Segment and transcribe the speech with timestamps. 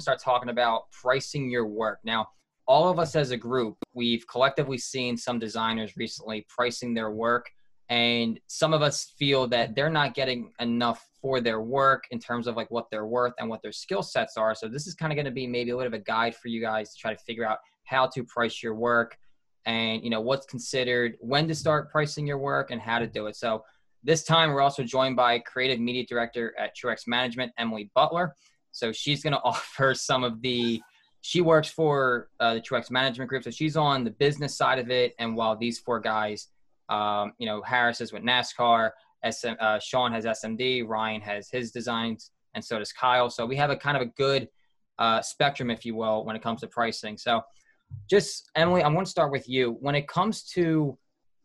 [0.00, 1.98] to start talking about pricing your work.
[2.04, 2.28] Now,
[2.66, 7.50] all of us as a group, we've collectively seen some designers recently pricing their work,
[7.88, 12.46] and some of us feel that they're not getting enough for their work in terms
[12.46, 14.54] of like what they're worth and what their skill sets are.
[14.54, 16.36] So this is kind of going to be maybe a little bit of a guide
[16.36, 19.18] for you guys to try to figure out how to price your work
[19.66, 23.26] and you know what's considered when to start pricing your work and how to do
[23.26, 23.36] it.
[23.36, 23.64] So
[24.02, 28.34] this time, we're also joined by creative media director at Truex Management, Emily Butler.
[28.72, 30.80] So she's going to offer some of the.
[31.22, 34.90] She works for uh, the Truex Management Group, so she's on the business side of
[34.90, 35.14] it.
[35.18, 36.48] And while these four guys,
[36.88, 38.90] um, you know, Harris is with NASCAR,
[39.30, 43.28] SM, uh, Shawn has SMD, Ryan has his designs, and so does Kyle.
[43.28, 44.48] So we have a kind of a good
[44.98, 47.16] uh, spectrum, if you will, when it comes to pricing.
[47.16, 47.42] So,
[48.08, 49.76] just Emily, I want to start with you.
[49.80, 50.96] When it comes to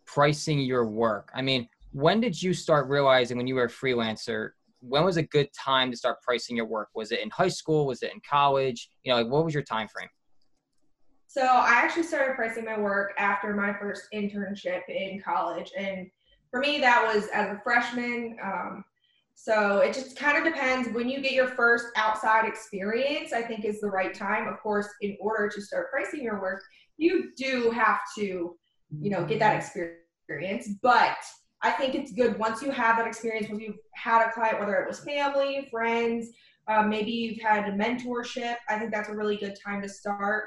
[0.06, 4.52] pricing your work, I mean, when did you start realizing when you were a freelancer
[4.88, 6.90] when was a good time to start pricing your work?
[6.96, 7.86] Was it in high school?
[7.86, 8.90] Was it in college?
[9.04, 10.10] You know like what was your time frame?
[11.28, 16.08] So i actually started pricing my work after my first internship in college and
[16.50, 18.84] for me that was as a freshman um,
[19.38, 20.88] so it just kind of depends.
[20.96, 24.48] When you get your first outside experience i think is the right time.
[24.48, 26.64] Of course in order to start pricing your work
[26.98, 28.56] you do have to
[29.02, 31.18] you know get that experience but
[31.66, 34.76] I think it's good once you have that experience, once you've had a client, whether
[34.76, 36.30] it was family, friends,
[36.68, 38.58] um, maybe you've had a mentorship.
[38.70, 40.44] I think that's a really good time to start.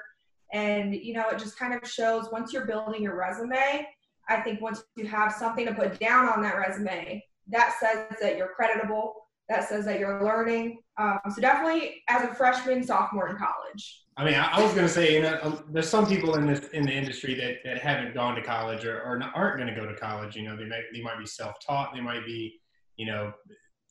[0.52, 3.84] And, you know, it just kind of shows once you're building your resume,
[4.28, 8.36] I think once you have something to put down on that resume, that says that
[8.36, 9.14] you're creditable,
[9.48, 10.78] that says that you're learning.
[10.98, 14.04] Um, so definitely as a freshman, sophomore in college.
[14.16, 16.46] I mean, I, I was going to say, you know, um, there's some people in
[16.46, 19.80] this in the industry that, that haven't gone to college or, or aren't going to
[19.80, 20.34] go to college.
[20.34, 21.94] You know, they might they might be self-taught.
[21.94, 22.60] They might be,
[22.96, 23.32] you know,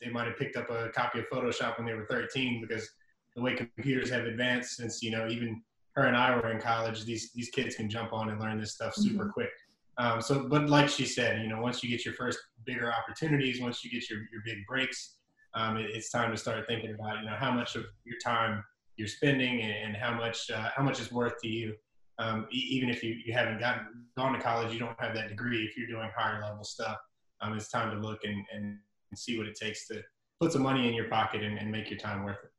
[0.02, 2.90] they might have picked up a copy of Photoshop when they were 13 because
[3.36, 5.62] the way computers have advanced since you know even
[5.96, 7.06] her and I were in college.
[7.06, 9.32] These these kids can jump on and learn this stuff super mm-hmm.
[9.32, 9.50] quick.
[9.98, 13.62] Um, so, but like she said, you know, once you get your first bigger opportunities,
[13.62, 15.17] once you get your your big breaks,
[15.58, 18.64] um, it, it's time to start thinking about you know how much of your time
[18.96, 21.74] you're spending and, how much uh, how much is worth to you.
[22.20, 23.86] Um, e- even if you, you haven't gotten
[24.18, 25.64] gone to college, you don't have that degree.
[25.66, 26.98] If you're doing higher level stuff,
[27.42, 28.78] um, it's time to look and, and,
[29.16, 30.04] see what it takes to
[30.42, 32.52] put some money in your pocket and, and make your time worth it.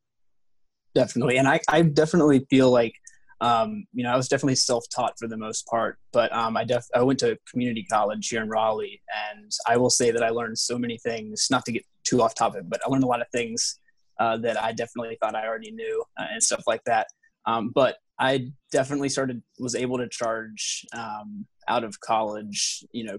[0.95, 2.95] Definitely, and I, I definitely feel like
[3.41, 6.85] um, you know, I was definitely self-taught for the most part, but um, I def
[6.95, 9.01] I went to community college here in Raleigh,
[9.31, 11.47] and I will say that I learned so many things.
[11.51, 13.79] Not to get too off topic, but I learned a lot of things
[14.19, 17.07] uh, that I definitely thought I already knew uh, and stuff like that.
[17.47, 23.19] Um, but I definitely started was able to charge um, out of college, you know,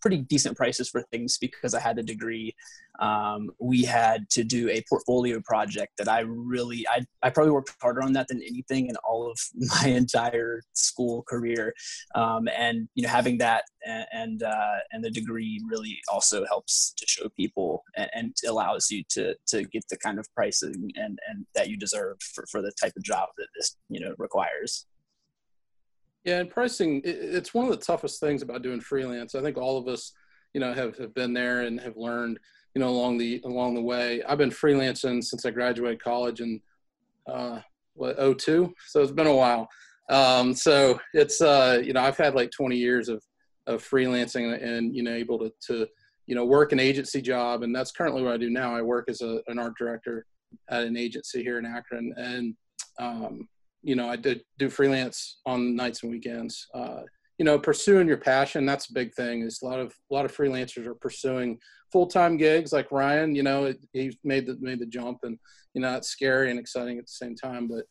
[0.00, 2.54] pretty decent prices for things because I had a degree.
[3.00, 7.72] Um, we had to do a portfolio project that I really, I, I probably worked
[7.80, 9.38] harder on that than anything in all of
[9.82, 11.74] my entire school career.
[12.14, 16.92] Um, and, you know, having that and, and, uh, and the degree really also helps
[16.96, 21.18] to show people and, and, allows you to, to get the kind of pricing and,
[21.28, 24.86] and that you deserve for, for the type of job that this, you know, requires.
[26.24, 29.34] Yeah, and pricing, it's one of the toughest things about doing freelance.
[29.34, 30.12] I think all of us,
[30.52, 32.38] you know, have, have been there and have learned,
[32.74, 34.22] you know, along the along the way.
[34.24, 36.60] I've been freelancing since I graduated college in
[37.26, 37.60] uh,
[37.94, 39.68] what 02, so it's been a while.
[40.10, 43.22] Um, so it's uh, you know, I've had like 20 years of
[43.66, 45.86] of freelancing and you know, able to to
[46.26, 48.74] you know work an agency job, and that's currently what I do now.
[48.74, 50.26] I work as a, an art director
[50.68, 52.54] at an agency here in Akron, and
[52.98, 53.48] um,
[53.88, 56.66] you know, I did do freelance on nights and weekends.
[56.74, 57.00] Uh,
[57.38, 59.42] you know, pursuing your passion, that's a big thing.
[59.42, 61.58] Is a lot of a lot of freelancers are pursuing
[61.92, 65.38] full-time gigs like Ryan, you know, he made the made the jump and
[65.74, 67.84] you know, it's scary and exciting at the same time, but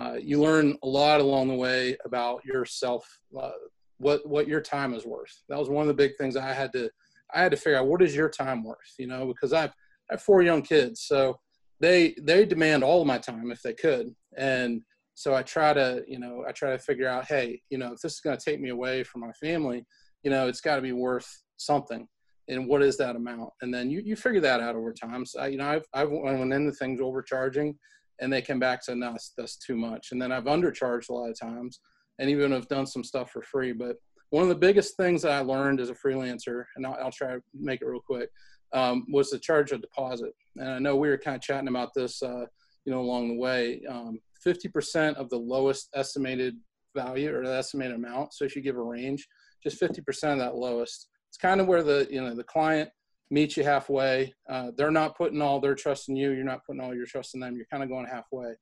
[0.00, 3.04] uh, you learn a lot along the way about yourself,
[3.40, 3.50] uh,
[3.98, 5.42] what what your time is worth.
[5.48, 6.90] That was one of the big things I had to
[7.34, 9.72] I had to figure out what is your time worth, you know, because I've
[10.10, 11.38] I have four young kids, so
[11.80, 14.14] they they demand all of my time if they could.
[14.36, 14.82] And
[15.14, 18.00] so i try to you know i try to figure out hey you know if
[18.00, 19.84] this is going to take me away from my family
[20.22, 22.06] you know it's got to be worth something.
[22.48, 23.50] And what is that amount?
[23.62, 25.24] And then you, you figure that out over time.
[25.24, 27.78] So I, you know i've, I've went into things overcharging
[28.20, 30.08] and they come back to that's, that's too much.
[30.12, 31.80] And then i've undercharged a lot of times
[32.18, 33.72] and even have done some stuff for free.
[33.72, 33.96] But
[34.30, 37.34] one of the biggest things that i learned as a freelancer and i'll, I'll try
[37.34, 38.30] to make it real quick
[38.72, 40.32] um, was to charge a deposit.
[40.56, 42.46] And i know we were kind of chatting about this uh,
[42.84, 46.56] you know along the way um, 50% of the lowest estimated
[46.94, 48.34] value or the estimated amount.
[48.34, 49.26] So if you give a range,
[49.62, 51.08] just 50% of that lowest.
[51.28, 52.90] It's kind of where the you know the client
[53.30, 54.34] meets you halfway.
[54.48, 56.32] Uh, they're not putting all their trust in you.
[56.32, 57.56] You're not putting all your trust in them.
[57.56, 58.52] You're kind of going halfway.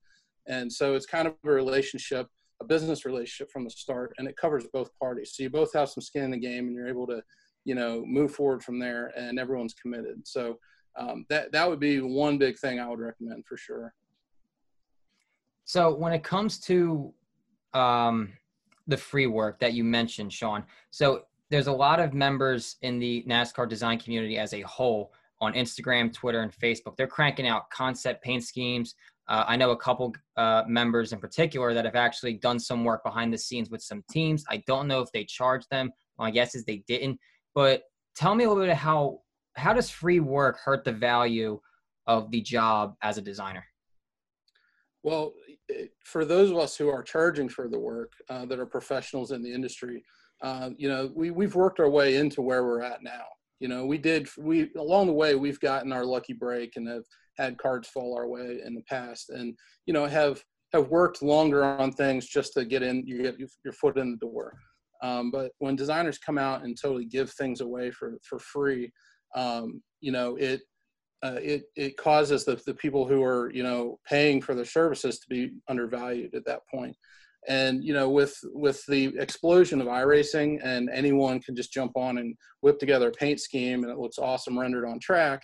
[0.46, 2.28] And so it's kind of a relationship,
[2.62, 5.32] a business relationship from the start, and it covers both parties.
[5.34, 7.22] So you both have some skin in the game, and you're able to,
[7.64, 10.26] you know, move forward from there, and everyone's committed.
[10.26, 10.58] So
[10.96, 13.92] um, that that would be one big thing I would recommend for sure.
[15.70, 17.14] So when it comes to
[17.74, 18.32] um,
[18.88, 23.24] the free work that you mentioned, Shawn, so there's a lot of members in the
[23.28, 26.96] NASCAR design community as a whole on Instagram, Twitter, and Facebook.
[26.96, 28.96] They're cranking out concept paint schemes.
[29.28, 33.04] Uh, I know a couple uh, members in particular that have actually done some work
[33.04, 34.44] behind the scenes with some teams.
[34.50, 35.92] I don't know if they charged them.
[36.18, 37.16] My guess is they didn't.
[37.54, 37.82] But
[38.16, 39.20] tell me a little bit how
[39.54, 41.60] how does free work hurt the value
[42.08, 43.64] of the job as a designer?
[45.02, 45.32] Well,
[46.04, 49.42] for those of us who are charging for the work uh, that are professionals in
[49.42, 50.02] the industry,
[50.42, 53.24] uh, you know, we, we've worked our way into where we're at now.
[53.58, 57.04] You know, we did, we, along the way, we've gotten our lucky break and have
[57.36, 59.54] had cards fall our way in the past and,
[59.86, 63.72] you know, have, have worked longer on things just to get in, you get your
[63.72, 64.54] foot in the door.
[65.02, 68.90] Um, but when designers come out and totally give things away for, for free,
[69.34, 70.62] um, you know, it,
[71.22, 75.18] uh, it, it causes the, the people who are, you know, paying for their services
[75.18, 76.96] to be undervalued at that point.
[77.48, 82.18] And, you know, with, with the explosion of iRacing and anyone can just jump on
[82.18, 85.42] and whip together a paint scheme and it looks awesome rendered on track.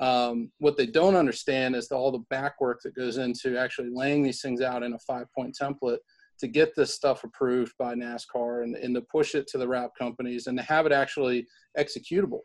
[0.00, 3.90] Um, what they don't understand is the, all the back work that goes into actually
[3.92, 5.98] laying these things out in a five point template
[6.40, 9.90] to get this stuff approved by NASCAR and, and to push it to the wrap
[9.98, 11.46] companies and to have it actually
[11.78, 12.40] executable.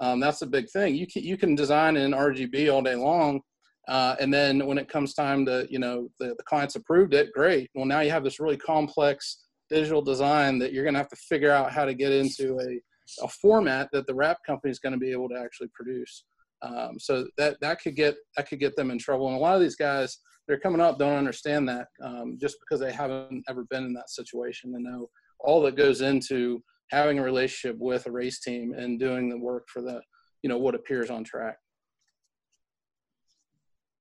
[0.00, 0.94] Um, that's a big thing.
[0.94, 3.40] You can, you can design in RGB all day long,
[3.88, 7.32] uh, and then when it comes time to, you know, the, the clients approved it,
[7.32, 7.70] great.
[7.74, 11.16] Well, now you have this really complex digital design that you're going to have to
[11.16, 14.92] figure out how to get into a, a format that the wrap company is going
[14.92, 16.24] to be able to actually produce.
[16.62, 19.28] Um, so that that could get that could get them in trouble.
[19.28, 22.80] And a lot of these guys, they're coming up, don't understand that um, just because
[22.80, 25.08] they haven't ever been in that situation and know
[25.38, 29.68] all that goes into having a relationship with a race team and doing the work
[29.68, 30.00] for the
[30.42, 31.56] you know what appears on track.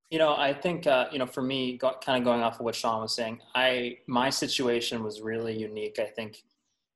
[0.09, 2.65] You know i think uh, you know for me got, kind of going off of
[2.65, 6.41] what shawn was saying i my situation was really unique i think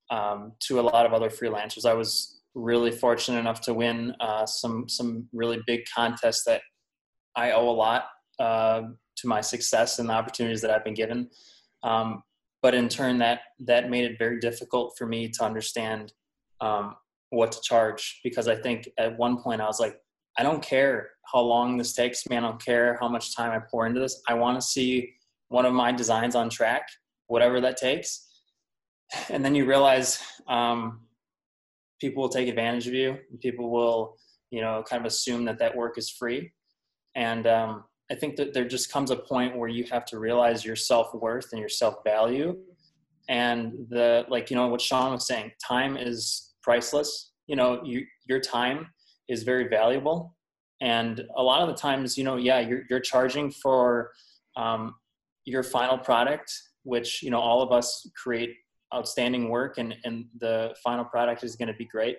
[0.10, 1.86] um, to a lot of other freelancers.
[1.86, 6.62] I was really fortunate enough to win uh, some some really big contests that
[7.36, 8.06] i owe a lot
[8.40, 8.82] uh,
[9.16, 11.30] to my success and the opportunities that i've been given.
[11.84, 12.22] Um,
[12.64, 16.12] but in turn that that made it very difficult for me to understand
[16.62, 16.96] um,
[17.30, 19.98] what to charge because i think at one point i was like
[20.40, 22.38] i don't care how long this takes me.
[22.38, 24.22] I don't care how much time i pour into this.
[24.28, 25.14] I want to see
[25.50, 26.88] one of my designs on track
[27.28, 28.28] whatever that takes.
[29.30, 31.02] And then you realize um,
[32.00, 33.18] people will take advantage of you.
[33.42, 34.18] People will
[34.52, 36.52] you know kind of assume that that work is free.
[37.16, 37.84] And um,
[38.14, 41.12] I think that there just comes a point where you have to realize your self
[41.16, 42.56] worth and your self value.
[43.28, 47.32] And the, like, you know, what Shawn was saying, time is priceless.
[47.48, 48.88] You know, you, your time
[49.30, 50.36] is very valuable.
[50.80, 54.12] And a lot of the times, you know, yeah, you're, you're charging for
[54.58, 54.94] um,
[55.46, 56.54] your final product,
[56.84, 58.54] which, you know, all of us create
[58.94, 62.18] outstanding work and, and the final product is going to be great.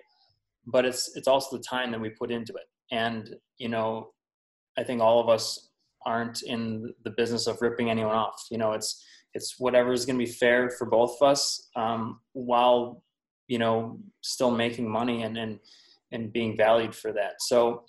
[0.65, 2.67] But it's, it's also the time that we put into it.
[2.91, 4.09] And, you know,
[4.77, 5.69] I think all of us
[6.05, 8.45] aren't in the business of ripping anyone off.
[8.51, 12.19] You know, it's it's whatever is going to be fair for both of us, um,
[12.33, 13.03] while
[13.47, 15.59] you know still making money and and
[16.11, 17.41] and being valued for that.
[17.41, 17.83] So,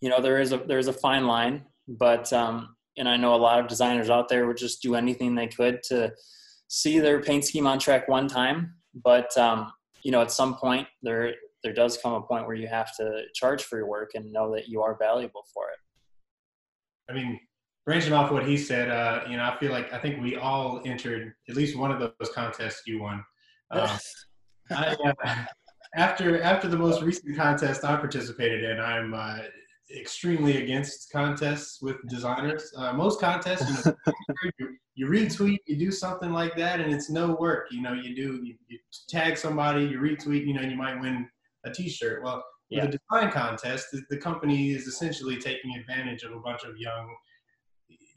[0.00, 3.34] you know, there is a there is a fine line, but um, and I know
[3.34, 6.12] a lot of designers out there would just do anything they could to
[6.68, 9.72] see their paint scheme on track one time, but um,
[10.02, 13.22] you know, at some point there there does come a point where you have to
[13.34, 15.78] charge for your work and know that you are valuable for it.
[17.12, 17.38] I mean,
[17.84, 20.80] branching off what he said, uh, you know, I feel like I think we all
[20.84, 23.22] entered at least one of those contests you won.
[23.70, 23.98] Uh,
[24.70, 25.44] I, uh,
[25.94, 29.40] after after the most recent contest I participated in, I'm uh,
[29.94, 32.72] extremely against contests with designers.
[32.76, 34.14] Uh, most contests, you, know,
[34.58, 37.66] you, you, retweet, you do something like that, and it's no work.
[37.70, 38.78] You know, you do you, you
[39.08, 41.28] tag somebody, you retweet, you know, and you might win
[41.64, 42.22] a T-shirt.
[42.22, 42.42] Well,
[42.76, 42.86] yeah.
[42.86, 47.14] the design contest, the company is essentially taking advantage of a bunch of young,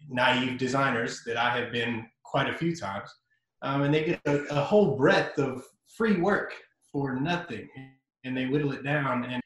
[0.09, 3.09] naive designers that I have been quite a few times.
[3.62, 5.63] Um, and they get a, a, whole breadth of
[5.97, 6.53] free work
[6.91, 7.67] for nothing.
[8.24, 9.24] And they whittle it down.
[9.25, 9.41] And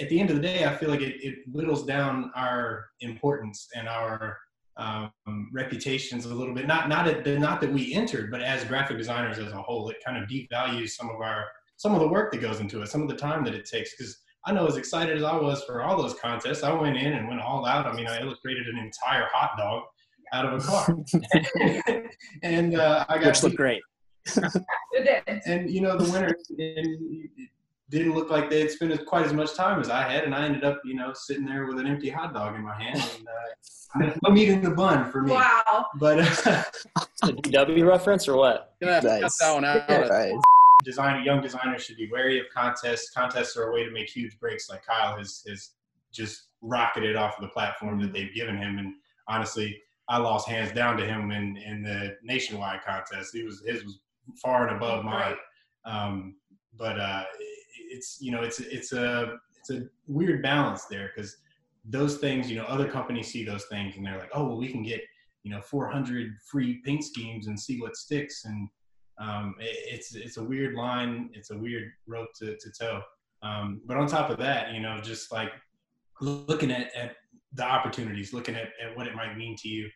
[0.00, 3.68] at the end of the day, I feel like it, it whittles down our importance
[3.74, 4.38] and our
[4.76, 5.12] um,
[5.52, 6.66] reputations a little bit.
[6.66, 9.96] Not not that not that we entered, but as graphic designers as a whole, it
[10.04, 11.46] kind of devalues some of our
[11.76, 13.94] some of the work that goes into it, some of the time that it takes.
[13.96, 17.12] Because I know as excited as I was for all those contests, I went in
[17.12, 17.86] and went all out.
[17.86, 19.84] I mean, I illustrated an entire hot dog
[20.32, 22.04] out of a car,
[22.42, 23.82] and uh, I got which looked great.
[24.94, 25.40] It did.
[25.46, 27.48] and you know the winner and it
[27.90, 30.44] didn't look like they had spent quite as much time as I had, and I
[30.44, 33.00] ended up you know sitting there with an empty hot dog in my hand.
[33.18, 35.86] And, uh, no meat in the bun for me, Wow.
[35.98, 36.16] but
[37.22, 38.74] The DW reference or what?
[38.80, 39.38] Gonna cut Nice.
[39.38, 39.88] that one out.
[39.88, 40.34] Right.
[40.82, 43.10] Design young designers should be wary of contests.
[43.10, 45.70] Contests are a way to make huge breaks, like Kyle has has
[46.12, 48.78] just rocketed off of the platform that they've given him.
[48.78, 48.94] And
[49.28, 53.34] honestly, I lost hands down to him in in the nationwide contest.
[53.34, 53.98] He was his was
[54.40, 55.36] far and above mine.
[55.84, 56.36] Um,
[56.78, 57.24] but uh,
[57.92, 61.36] it's you know it's it's a it's a weird balance there because
[61.84, 64.68] those things you know other companies see those things and they're like oh well we
[64.68, 65.00] can get
[65.42, 68.68] you know 400 free paint schemes and see what sticks and
[69.22, 71.30] um, it, it's it's a weird line.
[71.32, 73.02] It's a weird rope to, to toe.
[73.42, 75.52] Um, but on top of that you know just like
[76.20, 77.16] looking at, at
[77.54, 79.88] the opportunities looking at, at what it might mean to you.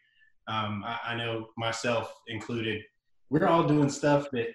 [0.49, 2.83] Um, I, I know myself included
[3.31, 4.49] we're all doing stuff that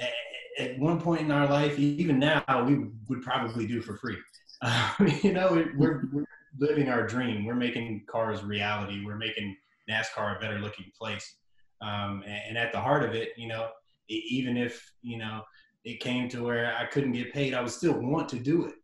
[0.00, 0.12] at,
[0.58, 4.16] at one point in our life even now we would probably do for free.
[4.60, 6.24] Uh, you know it, we're, we're
[6.58, 7.44] living our dream.
[7.44, 9.04] We're making cars reality.
[9.04, 9.56] We're making
[9.90, 11.36] nascar a better looking place.
[11.80, 13.68] Um, and, and at the heart of it you know
[14.12, 15.42] even if you know
[15.84, 18.74] it came to where I couldn't get paid, I would still want to do it.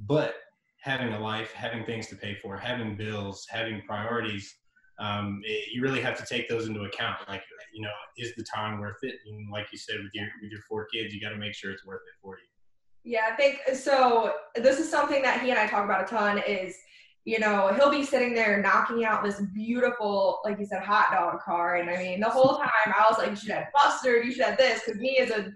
[0.00, 0.34] But
[0.80, 4.54] having a life, having things to pay for, having bills, having priorities,
[5.00, 7.16] um, it, you really have to take those into account.
[7.26, 9.16] Like, you know, is the time worth it?
[9.26, 11.72] And like you said, with your with your four kids, you got to make sure
[11.72, 13.12] it's worth it for you.
[13.12, 14.34] Yeah, I think so.
[14.54, 16.38] This is something that he and I talk about a ton.
[16.46, 16.76] Is
[17.24, 21.40] you know he'll be sitting there knocking out this beautiful, like you said, hot dog
[21.40, 24.32] car, and I mean the whole time I was like, you should have mustard, you
[24.32, 25.52] should have this, because me as a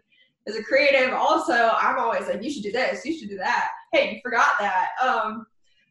[0.47, 3.69] as a creative, also I'm always like, you should do this, you should do that.
[3.93, 4.89] Hey, you forgot that.
[5.03, 5.47] Um,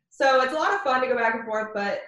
[0.09, 2.01] so it's a lot of fun to go back and forth, but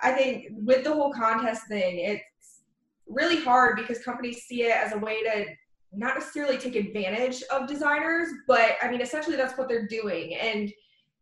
[0.00, 2.60] I think with the whole contest thing, it's
[3.08, 5.46] really hard because companies see it as a way to
[5.94, 10.34] not necessarily take advantage of designers, but I mean, essentially that's what they're doing.
[10.34, 10.70] And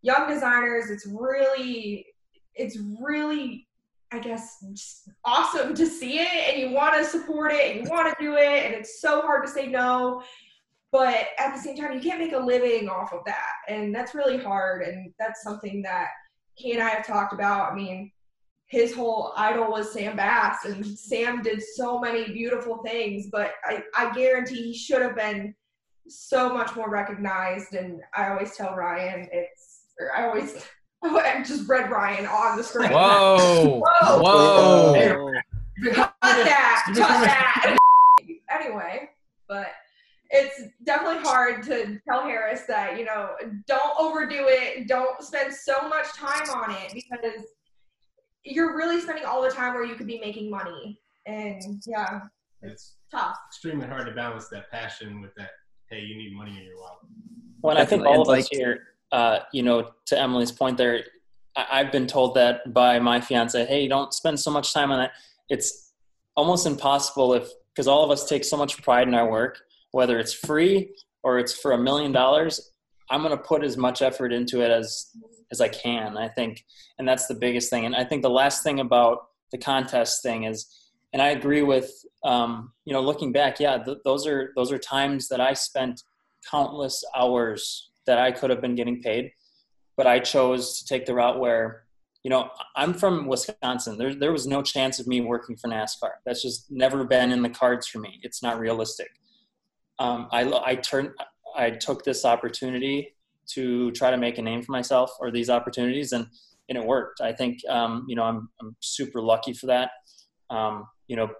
[0.02, 2.06] young designers, it's really,
[2.54, 3.66] it's really,
[4.12, 8.08] I guess, awesome to see it and you want to support it and you want
[8.08, 8.66] to do it.
[8.66, 10.22] And it's so hard to say no.
[10.90, 13.52] But at the same time, you can't make a living off of that.
[13.68, 14.82] And that's really hard.
[14.82, 16.08] And that's something that
[16.54, 17.72] he and I have talked about.
[17.72, 18.12] I mean,
[18.66, 23.82] his whole idol was Sam Bass, and Sam did so many beautiful things, but I,
[23.94, 25.54] I guarantee he should have been
[26.08, 27.74] so much more recognized.
[27.74, 29.71] And I always tell Ryan, it's,
[30.16, 30.54] I always,
[31.02, 32.90] oh, I just read Ryan on the screen.
[32.90, 33.80] Whoa.
[34.02, 34.22] Whoa.
[34.22, 35.32] Whoa.
[35.92, 37.76] Cut that, cut that.
[38.50, 39.08] anyway,
[39.48, 39.68] but
[40.30, 43.30] it's definitely hard to tell Harris that, you know,
[43.66, 47.44] don't overdo it, don't spend so much time on it because
[48.44, 50.98] you're really spending all the time where you could be making money.
[51.26, 52.20] And yeah,
[52.62, 53.36] It's tough.
[53.48, 55.50] extremely hard to balance that passion with that.
[55.90, 56.98] Hey, you need money in your wallet.
[57.60, 60.76] Well, and I think all of And, us here, uh, you know, to Emily's point
[60.78, 61.04] there,
[61.56, 64.98] I- I've been told that by my fiance, hey, don't spend so much time on
[64.98, 65.12] that.
[65.48, 65.92] It's
[66.34, 69.60] almost impossible if, because all of us take so much pride in our work,
[69.92, 72.72] whether it's free or it's for a million dollars,
[73.10, 75.08] I'm going to put as much effort into it as,
[75.50, 76.16] as I can.
[76.16, 76.64] I think,
[76.98, 77.84] and that's the biggest thing.
[77.84, 79.18] And I think the last thing about
[79.52, 80.66] the contest thing is,
[81.12, 81.92] and I agree with,
[82.24, 86.02] um, you know, looking back, yeah, th- those are, those are times that I spent
[86.50, 89.30] countless hours that I could have been getting paid,
[89.96, 91.84] but I chose to take the route where,
[92.24, 93.98] you know, I'm from Wisconsin.
[93.98, 96.10] There, there was no chance of me working for NASCAR.
[96.24, 98.20] That's just never been in the cards for me.
[98.22, 99.10] It's not realistic.
[99.98, 101.10] Um, I, I turned,
[101.56, 103.14] I took this opportunity
[103.54, 106.26] to try to make a name for myself or these opportunities and,
[106.68, 107.20] and it worked.
[107.20, 109.90] I think, um, you know, I'm, I'm super lucky for that.
[110.48, 111.30] Um, you know,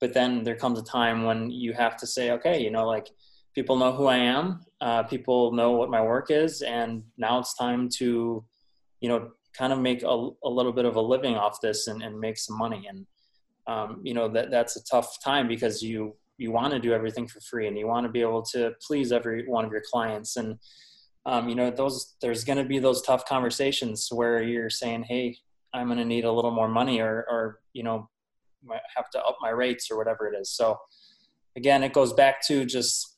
[0.00, 3.08] but then there comes a time when you have to say, okay, you know, like
[3.54, 7.54] people know who I am, uh, people know what my work is, and now it's
[7.54, 8.44] time to,
[9.00, 12.02] you know, kind of make a, a little bit of a living off this and,
[12.02, 12.86] and make some money.
[12.88, 13.06] And,
[13.66, 17.26] um, you know, that that's a tough time because you, you want to do everything
[17.26, 20.36] for free and you want to be able to please every one of your clients.
[20.36, 20.58] And,
[21.26, 25.36] um, you know, those, there's going to be those tough conversations where you're saying, Hey,
[25.74, 28.08] I'm going to need a little more money or, or, you know,
[28.96, 30.50] have to up my rates or whatever it is.
[30.50, 30.78] So
[31.56, 33.17] again, it goes back to just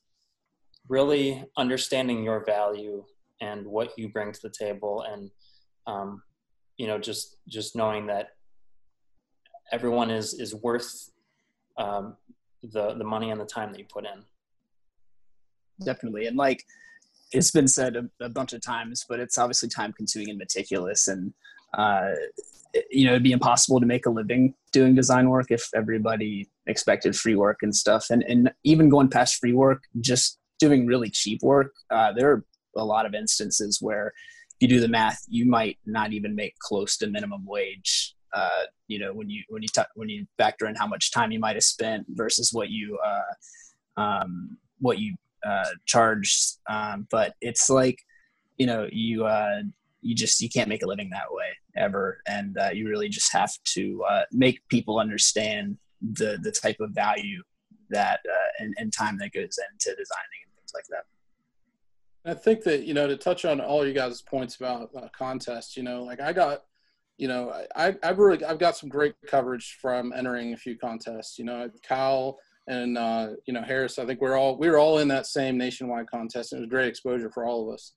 [0.91, 3.03] really understanding your value
[3.41, 5.31] and what you bring to the table and
[5.87, 6.23] um,
[6.77, 8.31] you know just just knowing that
[9.73, 11.11] everyone is is worth
[11.79, 12.17] um,
[12.63, 14.23] the the money and the time that you put in
[15.85, 16.63] definitely and like
[17.33, 21.09] it's been said a, a, bunch of times, but it's obviously time consuming and meticulous.
[21.09, 21.33] And,
[21.77, 22.11] uh,
[22.91, 27.17] you know, it'd be impossible to make a living doing design work if everybody expected
[27.17, 28.07] free work and stuff.
[28.11, 32.45] And, and even going past free work, just doing really cheap work, uh, there are
[32.77, 36.55] a lot of instances where if you do the math, you might not even make
[36.59, 38.15] close to minimum wage.
[38.33, 41.33] Uh, you know, when you when you t- when you factor in how much time
[41.33, 46.37] you might have spent versus what you uh, um, what you uh, charge.
[46.69, 47.99] Um, but it's like
[48.59, 49.63] you know you uh,
[50.03, 53.33] you just you can't make a living that way ever, and uh, you really just
[53.33, 57.43] have to uh, make people understand the the type of value
[57.91, 60.40] that uh, and, and time that goes into designing
[60.75, 61.05] like that.
[62.31, 65.77] I think that you know to touch on all you guys' points about uh, contests,
[65.77, 66.65] you know, like I got,
[67.17, 71.39] you know, I I've really I've got some great coverage from entering a few contests.
[71.39, 72.39] You know, Kyle
[72.71, 73.99] and uh, you know Harris.
[73.99, 76.53] I think we're all we were all in that same nationwide contest.
[76.53, 77.93] It was great exposure for all of us,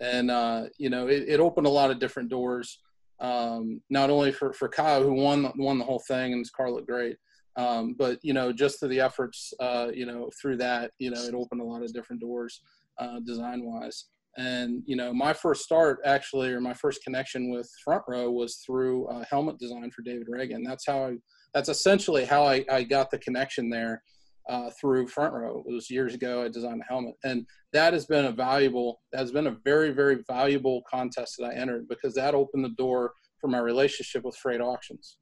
[0.00, 2.80] and uh, you know it, it, opened a lot of different doors.
[3.20, 6.70] Um, not only for for Kyle who won won the whole thing and his car
[6.70, 7.16] looked great,
[7.56, 11.22] um, but you know just to the efforts uh, you know through that you know
[11.22, 12.60] it opened a lot of different doors
[12.98, 14.06] uh, design wise.
[14.36, 18.56] And you know, my first start actually, or my first connection with Front Row was
[18.66, 20.62] through uh, helmet design for David Ragan.
[20.64, 21.12] That's how I,
[21.52, 24.02] that's essentially how I, I got the connection there
[24.48, 25.64] uh, through Front Row.
[25.68, 26.42] It was years ago.
[26.42, 29.90] I designed a helmet, and that has been a valuable, that has been a very,
[29.90, 34.36] very valuable contest that I entered because that opened the door for my relationship with
[34.36, 35.18] Freight Auctions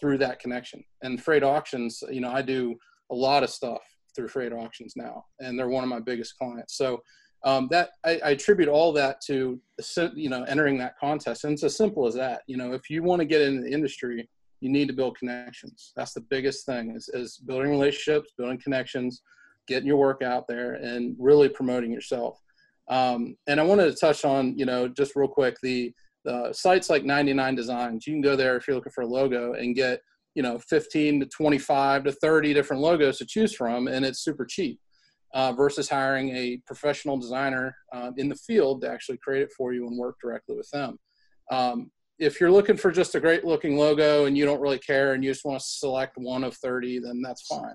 [0.00, 0.84] through that connection.
[1.02, 2.76] And Freight Auctions, you know, I do
[3.10, 3.82] a lot of stuff
[4.14, 6.76] through Freight Auctions now, and they're one of my biggest clients.
[6.76, 7.02] So
[7.44, 9.60] um, that I, I, attribute all that to
[10.14, 12.40] you know entering that contest, and it's as simple as that.
[12.46, 14.28] You know, if you want to get into the industry,
[14.60, 15.92] you need to build connections.
[15.94, 19.20] That's the biggest thing is, is building relationships, building connections,
[19.68, 22.40] getting your work out there, and really promoting yourself.
[22.88, 25.92] Um, and I wanted to touch on you know just real quick the
[26.24, 28.06] the sites like 99 Designs.
[28.06, 30.00] You can go there if you're looking for a logo and get
[30.34, 34.44] you know 15 to 25 to 30 different logos to choose from and it's super
[34.44, 34.80] cheap
[35.32, 39.72] uh, versus hiring a professional designer uh, in the field to actually create it for
[39.72, 40.98] you and work directly with them
[41.50, 45.14] um, if you're looking for just a great looking logo and you don't really care
[45.14, 47.74] and you just want to select one of 30 then that's fine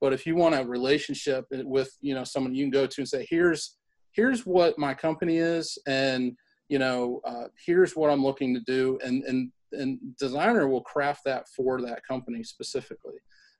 [0.00, 3.08] but if you want a relationship with you know someone you can go to and
[3.08, 3.76] say here's
[4.12, 6.36] here's what my company is and
[6.74, 11.22] you know uh, here's what i'm looking to do and and and designer will craft
[11.24, 13.16] that for that company specifically.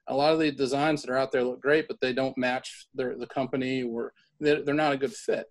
[0.08, 2.88] A lot of the designs that are out there look great, but they don't match
[2.94, 5.46] their, the company or they're, they're not a good fit.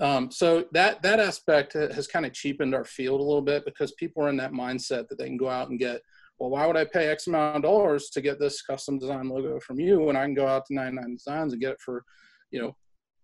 [0.00, 3.92] Um, so that that aspect has kind of cheapened our field a little bit because
[3.92, 6.02] people are in that mindset that they can go out and get.
[6.38, 9.58] Well, why would I pay X amount of dollars to get this custom design logo
[9.58, 12.04] from you when I can go out to 99 Designs and get it for,
[12.52, 12.76] you know,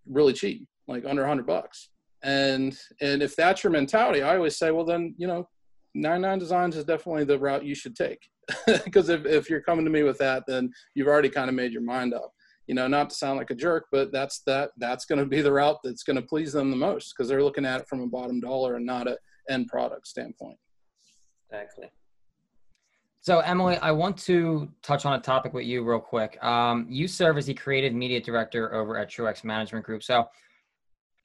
[0.04, 1.90] really cheap, like under 100 bucks?
[2.24, 5.48] And and if that's your mentality, I always say, well, then you know,
[5.94, 8.28] 99 designs is definitely the route you should take.
[8.84, 11.72] Because if, if you're coming to me with that then you've already kind of made
[11.72, 12.32] your mind up.
[12.66, 15.42] You know not to sound like a jerk but that's that that's going to be
[15.42, 18.00] the route that's going to please them the most because they're looking at it from
[18.00, 20.58] a bottom dollar and not a end product standpoint.
[21.50, 21.90] Exactly.
[23.20, 26.42] So emily i want to touch on a topic with you real quick.
[26.42, 30.02] Um, you serve as the creative media director over at truex management group.
[30.02, 30.28] So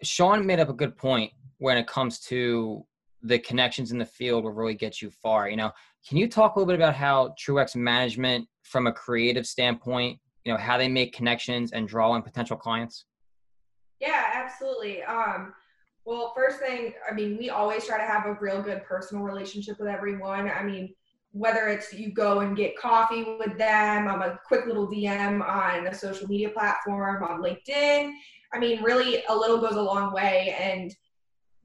[0.04, 2.86] shawn made up a good point when it comes to
[3.22, 5.50] the connections in the field will really get you far.
[5.50, 5.72] You know,
[6.08, 10.54] can you talk a little bit about how Truex management, from a creative standpoint, you
[10.54, 13.06] know, how they make connections and draw in potential clients?
[14.00, 15.04] Yeah, absolutely.
[15.04, 15.54] Um,
[16.06, 19.80] well, first thing, I mean, we always try to have a real good personal relationship
[19.80, 20.50] with everyone.
[20.50, 20.94] I mean,
[21.32, 25.86] whether it's you go and get coffee with them, on a quick little DM on
[25.86, 28.12] a social media platform, on LinkedIn.
[28.54, 30.56] I mean, really, a little goes a long way.
[30.60, 30.96] And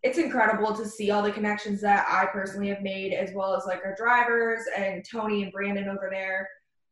[0.03, 3.65] it's incredible to see all the connections that I personally have made, as well as
[3.65, 6.49] like our drivers and Tony and Brandon over there.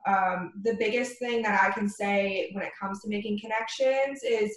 [0.06, 4.56] Um, the biggest thing that I can say when it comes to making connections is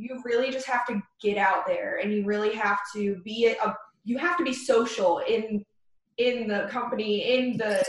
[0.00, 3.74] you really just have to get out there and you really have to be a
[4.04, 5.62] you have to be social in
[6.16, 7.84] in the company in the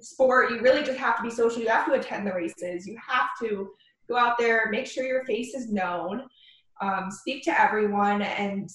[0.00, 2.98] sport you really just have to be social you have to attend the races you
[2.98, 3.70] have to
[4.08, 6.26] go out there make sure your face is known
[6.80, 8.70] um, speak to everyone and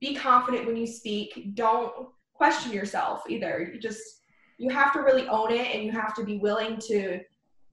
[0.00, 1.54] be confident when you speak.
[1.54, 1.92] Don't
[2.34, 3.70] question yourself either.
[3.72, 4.02] You just
[4.58, 7.20] you have to really own it and you have to be willing to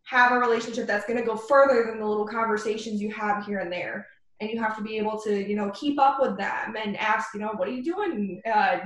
[0.04, 3.60] have a relationship that's going to go further than the little conversations you have here
[3.60, 4.06] and there
[4.42, 7.34] and you have to be able to you know keep up with them and ask
[7.34, 8.80] you know what are you doing uh,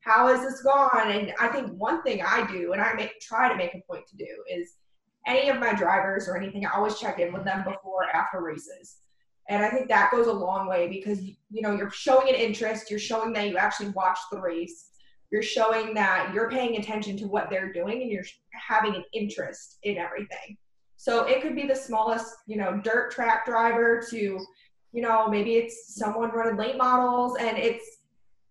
[0.00, 3.46] how has this gone and i think one thing i do and i make try
[3.46, 4.76] to make a point to do is
[5.26, 8.96] any of my drivers or anything i always check in with them before after races
[9.48, 12.90] And I think that goes a long way because you know you're showing an interest,
[12.90, 14.90] you're showing that you actually watched the race,
[15.30, 19.78] you're showing that you're paying attention to what they're doing and you're having an interest
[19.82, 20.56] in everything.
[20.96, 24.16] So it could be the smallest, you know, dirt track driver to,
[24.92, 27.84] you know, maybe it's someone running late models and it's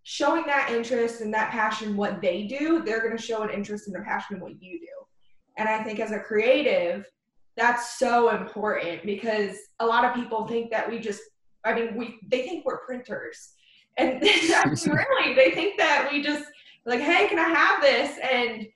[0.04, 3.88] showing that interest and that passion what they do, they're going to show an interest
[3.88, 5.03] and a passion in what you do.
[5.58, 7.06] And I think as a creative,
[7.56, 11.22] that's so important because a lot of people think that we just
[11.64, 13.54] I mean we they think we're printers.
[13.98, 16.46] And really they think that we just
[16.86, 18.18] like, hey, can I have this?
[18.32, 18.68] And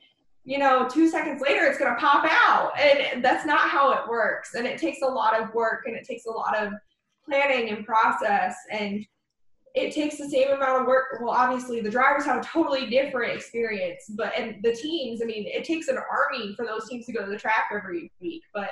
[0.43, 2.79] you know, two seconds later it's gonna pop out.
[2.79, 4.53] And that's not how it works.
[4.53, 6.71] And it takes a lot of work and it takes a lot of
[7.25, 9.05] planning and process and
[9.77, 11.05] it takes the same amount of work.
[11.21, 15.21] Well, obviously, the drivers have a totally different experience, but and the teams.
[15.21, 18.11] I mean, it takes an army for those teams to go to the track every
[18.19, 18.43] week.
[18.53, 18.71] But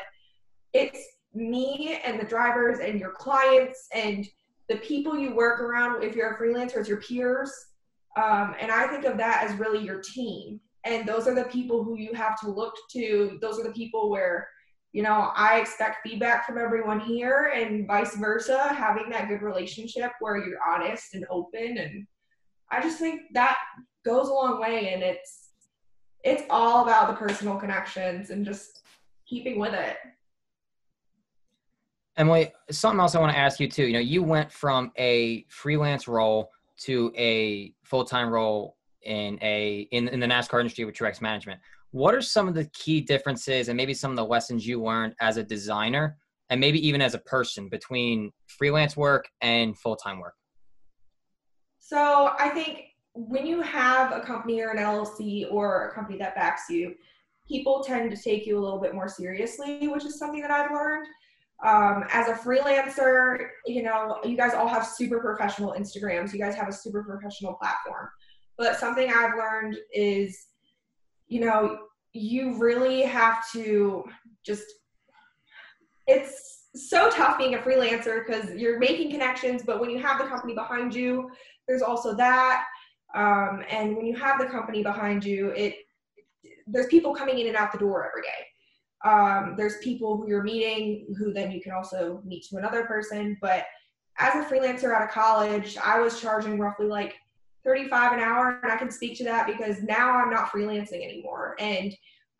[0.74, 1.00] it's
[1.34, 4.28] me and the drivers and your clients and
[4.70, 6.04] the people you work around.
[6.04, 7.54] If you're a freelancer, it's your peers.
[8.18, 10.60] Um, and I think of that as really your team.
[10.86, 13.38] And those are the people who you have to look to.
[13.42, 14.48] Those are the people where
[14.96, 20.12] you know, I expect feedback from everyone here and vice versa, having that good relationship
[20.22, 21.80] where you're honest and open.
[21.80, 22.08] And
[22.72, 23.58] I just think that
[24.06, 24.94] goes a long way.
[24.94, 25.50] And it's,
[26.24, 28.84] it's all about the personal connections and just
[29.28, 29.98] keeping with it.
[32.16, 33.88] Emily, something else I want to ask you too.
[33.88, 36.52] You know, you went from a freelance role
[36.84, 41.60] to a full-time role in a in, in the NASCAR industry with Truex Management
[41.96, 45.16] what are some of the key differences and maybe some of the lessons you learned
[45.22, 46.18] as a designer
[46.50, 50.34] and maybe even as a person between freelance work and full-time work?
[51.80, 52.82] So i think
[53.14, 56.96] when you have a company or an llc or a company that backs you
[57.48, 60.72] people tend to take you a little bit more seriously which is something that i've
[60.72, 61.08] learned.
[61.64, 66.34] Um, as a freelancer you know you guys all have super professional instagrams.
[66.34, 68.10] You guys have a super professional platform.
[68.58, 70.48] But something i've learned is
[71.28, 71.80] you know,
[72.14, 74.04] you really have to
[74.46, 74.66] just,
[76.08, 80.26] it's so tough being a freelancer because you're making connections, but when you have the
[80.26, 81.30] company behind you,
[81.68, 82.66] there's also that.
[83.16, 85.76] Um, and when you have the company behind you, it
[86.68, 89.10] there's people coming in and out the door every day.
[89.10, 93.38] Um, there's people who you're meeting who then you can also meet to another person.
[93.40, 93.66] But
[94.18, 97.16] as a freelancer out of college, I was charging roughly like
[97.66, 101.56] 35 an hour and I can speak to that because now I'm not freelancing anymore.
[101.60, 101.94] And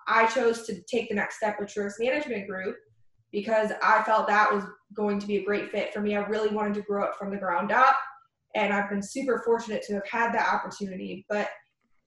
[0.08, 2.78] I chose to take the next step with Truex Management Group
[3.32, 4.64] because I felt that was
[4.96, 6.16] going to be a great fit for me.
[6.16, 7.98] I really wanted to grow it from the ground up.
[8.54, 11.26] And I've been super fortunate to have had that opportunity.
[11.28, 11.50] But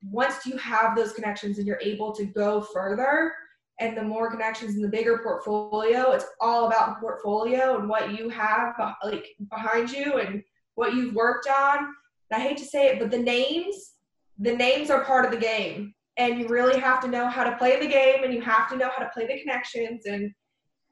[0.02, 3.32] once you have those connections and you're able to go further,
[3.80, 8.18] and the more connections in the bigger portfolio, it's all about the portfolio and what
[8.18, 10.42] you have like behind you and
[10.74, 11.88] what you've worked on and
[12.32, 13.94] I hate to say it, but the names,
[14.38, 15.94] the names are part of the game.
[16.16, 18.76] And you really have to know how to play the game and you have to
[18.76, 20.04] know how to play the connections.
[20.06, 20.32] And,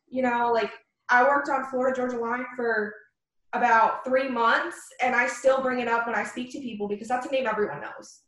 [0.08, 0.70] you know, like
[1.08, 2.94] I worked on Florida Georgia Line for
[3.52, 7.08] about three months and I still bring it up when I speak to people because
[7.08, 8.20] that's a name everyone knows.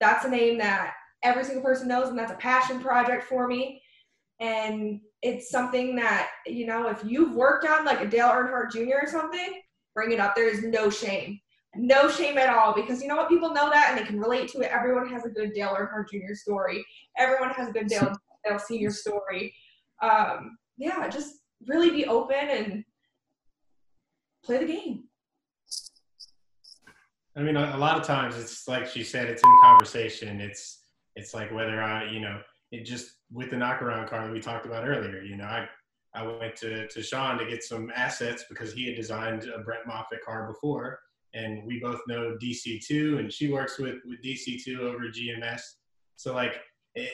[0.00, 0.92] That's a name that
[1.24, 3.82] every single person knows and that's a passion project for me.
[4.38, 9.06] And it's something that, you know, if you've worked on like a Dale Earnhardt Jr.
[9.06, 9.60] or something,
[9.94, 10.36] bring it up.
[10.36, 11.40] There is no shame
[11.76, 14.48] no shame at all because you know what people know that and they can relate
[14.50, 14.70] to it.
[14.70, 16.84] Everyone has a good dale earnhardt jr story.
[17.16, 18.12] Everyone has a good dale,
[18.44, 19.54] dale senior story.
[20.02, 22.84] Um, yeah just really be open and
[24.44, 25.04] play the game.
[27.36, 30.40] I mean a, lot of times it's like she said it's in conversation.
[30.40, 30.84] It's
[31.16, 32.40] it's like whether i you know
[32.72, 35.64] it just with the knockaround car that we talked about earlier you know i
[36.16, 39.80] I went to, to Shawn to get some assets because he had designed a Brett
[39.86, 41.00] Moffitt car before
[41.34, 45.60] and we both know DC2, and she works with with DC2 over GMS.
[46.16, 46.60] So like,
[46.94, 47.10] it,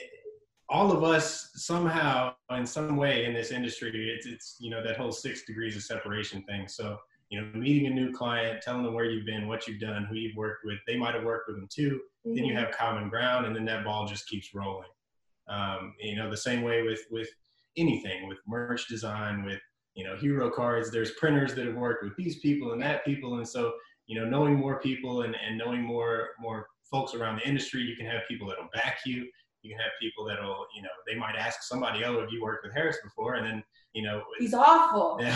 [0.69, 4.97] all of us somehow, in some way, in this industry, it's it's you know that
[4.97, 6.67] whole six degrees of separation thing.
[6.67, 6.97] So
[7.31, 10.15] you know, meeting a new client, telling them where you've been, what you've done, who
[10.15, 12.01] you've worked with, they might have worked with them too.
[12.27, 12.35] Mm-hmm.
[12.35, 12.63] Then you mm-hmm.
[12.63, 14.89] have common ground, and then that ball just keeps rolling.
[15.47, 17.29] Um, you know, the same way with with
[17.77, 19.59] anything, with merch design, with
[19.95, 20.91] you know hero cards.
[20.91, 23.73] There's printers that have worked with these people and that people, and so
[24.07, 27.95] you know, knowing more people and, and knowing more more folks around the industry, you
[27.95, 29.27] can have people that'll back you.
[29.63, 32.65] You can have people that'll, you know, they might ask somebody, "Oh, have you worked
[32.65, 35.19] with Harris before?" And then, you know, he's awful.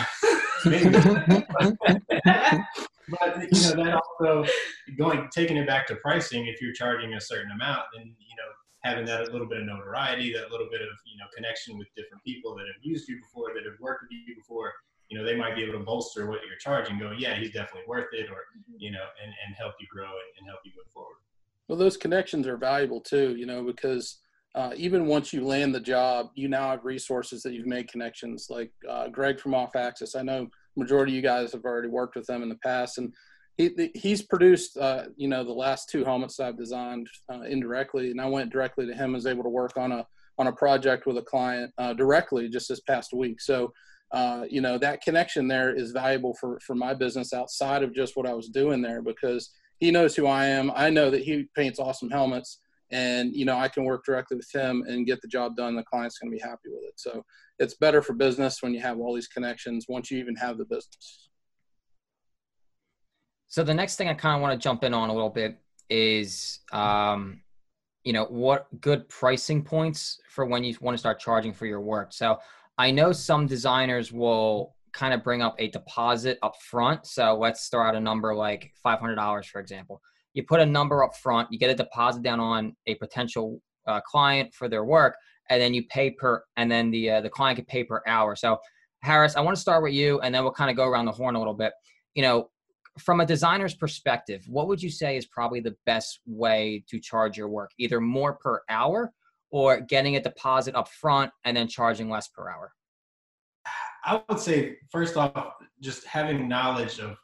[0.65, 0.65] Yeah,
[3.09, 4.49] but you know, that also
[4.97, 6.47] going taking it back to pricing.
[6.47, 8.49] If you're charging a certain amount, then you know,
[8.83, 11.87] having that a little bit of notoriety, that little bit of you know connection with
[11.95, 14.73] different people that have used you before, that have worked with you before,
[15.09, 17.83] you know, they might be able to bolster what you're charging, go, yeah, he's definitely
[17.87, 18.77] worth it, or, Mm-hmm.
[18.79, 21.17] you know, and, and help you grow and, and help you move forward.
[21.67, 24.19] Well, those connections are valuable too, you know, because
[24.55, 28.47] uh, even once you land the job, you now have resources that you've made connections.
[28.49, 32.15] Like uh, Greg from Off Axis, I know majority of you guys have already worked
[32.15, 33.13] with them in the past, and
[33.57, 38.21] he he's produced, uh, you know, the last two helmets I've designed uh, indirectly, and
[38.21, 39.05] I went directly to him.
[39.05, 40.05] and Was able to work on a
[40.37, 43.41] on a project with a client uh, directly just this past week.
[43.41, 43.73] So.
[44.11, 48.15] Uh, you know that connection there is valuable for for my business outside of just
[48.15, 50.71] what I was doing there because he knows who I am.
[50.75, 52.59] I know that he paints awesome helmets,
[52.91, 55.75] and you know I can work directly with him and get the job done.
[55.75, 56.93] The client's going to be happy with it.
[56.97, 57.23] So
[57.59, 59.85] it's better for business when you have all these connections.
[59.89, 61.29] Once you even have the business.
[63.47, 65.57] So the next thing I kind of want to jump in on a little bit
[65.89, 67.41] is, um,
[68.03, 71.79] you know, what good pricing points for when you want to start charging for your
[71.79, 72.11] work.
[72.11, 72.37] So
[72.77, 77.05] I know some designers will kind of bring up a deposit up front.
[77.05, 80.01] So let's throw out a number like $500, for example.
[80.33, 84.01] You put a number up front, you get a deposit down on a potential uh,
[84.01, 85.15] client for their work,
[85.49, 88.35] and then you pay per, and then the uh, the client can pay per hour.
[88.35, 88.57] So
[89.01, 91.11] Harris, I want to start with you, and then we'll kind of go around the
[91.11, 91.71] horn a little bit.
[92.15, 92.49] You know,
[92.99, 97.37] from a designer's perspective, what would you say is probably the best way to charge
[97.37, 97.71] your work?
[97.77, 99.13] Either more per hour
[99.55, 102.73] or getting a deposit up front and then charging less per hour?
[104.03, 107.15] I would say, first off, just having knowledge of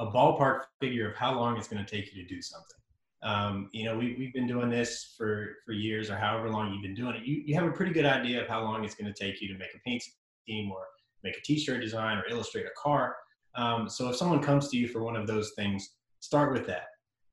[0.00, 2.76] a ballpark figure of how long it's going to take you to do something.
[3.22, 6.82] Um, you know, we, we've been doing this for, for years or however long you've
[6.82, 7.24] been doing it.
[7.24, 9.46] You, you have a pretty good idea of how long it's going to take you
[9.46, 10.02] to make a paint
[10.42, 10.82] scheme or
[11.22, 13.14] make a t-shirt design or illustrate a car.
[13.54, 16.86] Um, so if someone comes to you for one of those things, start with that.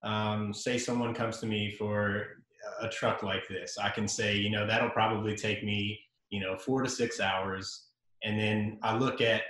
[0.08, 2.43] Um, say someone comes to me for
[2.82, 3.78] a truck like this.
[3.78, 6.00] I can say, you know, that'll probably take me,
[6.30, 7.88] you know, four to six hours.
[8.24, 9.44] And then I look at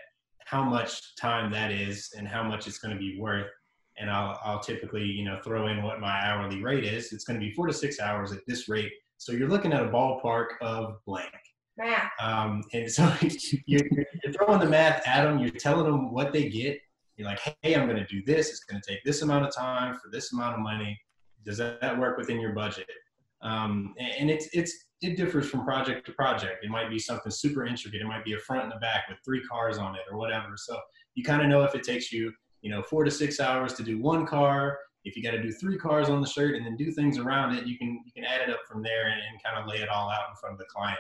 [0.45, 3.47] how much time that is and how much it's going to be worth.
[3.97, 7.13] And I'll, I'll typically, you know, throw in what my hourly rate is.
[7.13, 8.91] It's going to be four to six hours at this rate.
[9.17, 11.31] So you're looking at a ballpark of blank.
[11.77, 12.11] Math.
[12.21, 13.11] Um, and so
[13.65, 15.39] you're, you're throwing the math at them.
[15.39, 16.79] You're telling them what they get.
[17.15, 18.49] You're like, hey, I'm going to do this.
[18.49, 20.99] It's going to take this amount of time for this amount of money.
[21.45, 22.87] Does that work within your budget?
[23.43, 26.63] Um, and it's it's it differs from project to project.
[26.63, 28.01] It might be something super intricate.
[28.01, 30.55] It might be a front and a back with three cars on it or whatever.
[30.55, 30.79] So
[31.15, 33.83] you kind of know if it takes you you know four to six hours to
[33.83, 34.79] do one car.
[35.05, 37.55] If you got to do three cars on the shirt and then do things around
[37.55, 39.81] it, you can you can add it up from there and, and kind of lay
[39.81, 40.99] it all out in front of the client.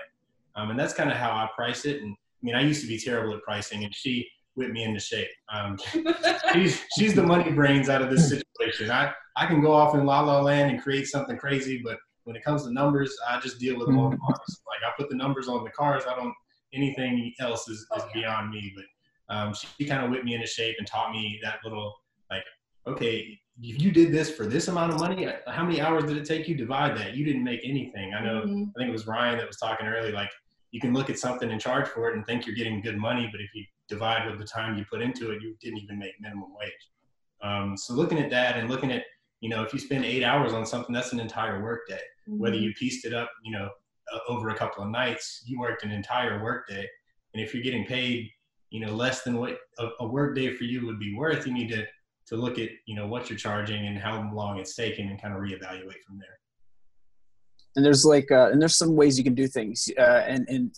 [0.55, 2.01] Um, and that's kind of how I price it.
[2.01, 4.99] And I mean, I used to be terrible at pricing, and she whipped me into
[4.99, 5.29] shape.
[5.51, 5.79] Um,
[6.53, 8.91] she's she's the money brains out of this situation.
[8.91, 12.35] I I can go off in la la land and create something crazy, but when
[12.35, 14.61] it comes to numbers, I just deal with them on cars.
[14.67, 16.03] Like I put the numbers on the cars.
[16.07, 16.33] I don't
[16.73, 18.73] anything else is, is beyond me.
[18.75, 21.93] But um, she, she kind of whipped me into shape and taught me that little
[22.31, 22.43] like,
[22.87, 26.25] okay, if you did this for this amount of money, how many hours did it
[26.25, 26.55] take you?
[26.55, 27.15] Divide that.
[27.15, 28.13] You didn't make anything.
[28.13, 28.41] I know.
[28.41, 28.69] Mhm.
[28.75, 30.11] I think it was Ryan that was talking earlier.
[30.13, 30.31] Like
[30.71, 33.29] you can look at something and charge for it and think you're getting good money,
[33.31, 36.13] but if you divide with the time you put into it, you didn't even make
[36.19, 36.71] minimum wage.
[37.43, 39.03] Um, so looking at that and looking at,
[39.41, 41.99] you know, if you spend eight hours on something, that's an entire workday.
[42.27, 43.69] Whether you pieced it up, you know,
[44.13, 46.87] uh, over a couple of nights, you worked an entire workday.
[47.33, 48.29] And if you're getting paid,
[48.69, 51.69] you know, less than what a, a workday for you would be worth, you need
[51.69, 51.85] to
[52.25, 55.33] to look at, you know, what you're charging and how long it's taking and kind
[55.33, 56.39] of reevaluate from there.
[57.75, 60.75] and there's like uh, and there's some ways you can do things uh, and and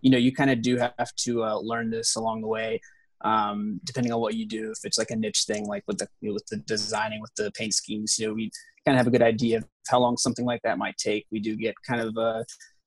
[0.00, 2.80] you know you kind of do have to uh, learn this along the way
[3.22, 6.08] um, depending on what you do if it's like a niche thing like with the
[6.20, 8.50] you know, with the designing with the paint schemes you know we
[8.88, 11.26] kind of have a good idea of how long something like that might take.
[11.30, 12.44] We do get kind of uh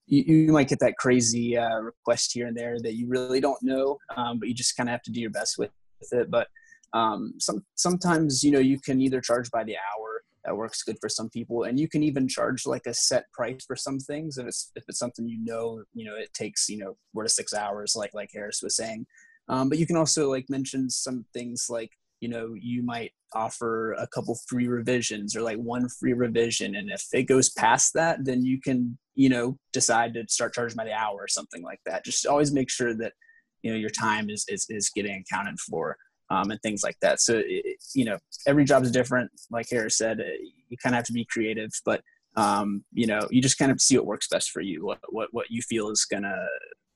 [0.07, 3.61] you, you might get that crazy uh, request here and there that you really don't
[3.61, 6.31] know um, but you just kind of have to do your best with, with it.
[6.31, 6.47] But
[6.93, 10.97] um, some sometimes you know you can either charge by the hour that works good
[10.99, 14.39] for some people and you can even charge like a set price for some things
[14.39, 17.29] if it's if it's something you know you know it takes you know four to
[17.29, 19.05] six hours like like harris was saying
[19.51, 23.93] um, but you can also like mention some things like you know you might offer
[23.93, 28.25] a couple free revisions or like one free revision and if it goes past that
[28.25, 31.79] then you can you know decide to start charging by the hour or something like
[31.85, 33.13] that just always make sure that
[33.61, 35.95] you know your time is is, is getting accounted for
[36.31, 37.19] um, and things like that.
[37.19, 39.29] So, it, you know, every job is different.
[39.51, 40.23] Like Harris said, uh,
[40.69, 42.01] you kind of have to be creative, but,
[42.37, 45.27] um, you know, you just kind of see what works best for you, what, what,
[45.31, 46.47] what you feel is to,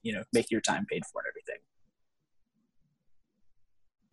[0.04, 1.62] you know, make your time paid for and everything.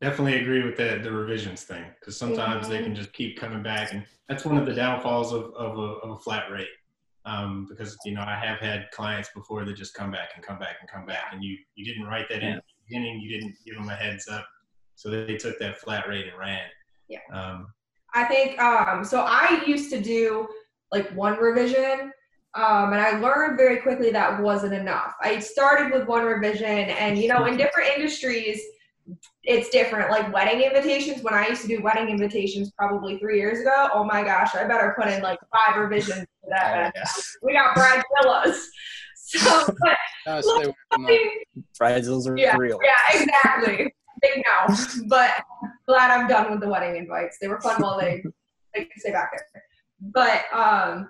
[0.03, 3.93] Definitely agree with the, the revisions thing because sometimes they can just keep coming back.
[3.93, 6.67] And that's one of the downfalls of, of, a, of a flat rate.
[7.25, 10.59] Um, because, you know, I have had clients before that just come back and come
[10.59, 13.55] back and come back and you, you didn't write that in, the beginning you didn't
[13.65, 14.45] give them a heads up,
[14.97, 16.67] so they took that flat rate and ran.
[17.09, 17.21] Yeah.
[17.33, 17.69] Um,
[18.15, 19.21] I think um, so.
[19.21, 20.49] I used to do
[20.91, 22.13] like one revision,
[22.55, 25.15] um, and I learned very quickly that wasn't enough.
[25.23, 28.61] I started with one revision, and you know, in different industries,
[29.45, 30.11] it's different.
[30.11, 34.05] Like wedding invitations, when I used to do wedding invitations probably three years ago, oh
[34.05, 36.93] my gosh, I better put in like five revisions for that.
[36.95, 37.05] Oh, yeah.
[37.43, 38.69] We got bride villas.
[39.25, 39.75] So,
[40.27, 41.31] but, stay away from that.
[41.81, 42.79] Bridezillas are Yeah, real.
[42.85, 43.95] yeah, exactly.
[44.21, 44.77] Big no.
[45.09, 45.31] But
[45.87, 47.39] glad I'm done with the wedding invites.
[47.41, 48.23] They were fun while they
[48.75, 49.63] they could stay back there.
[50.01, 51.09] But um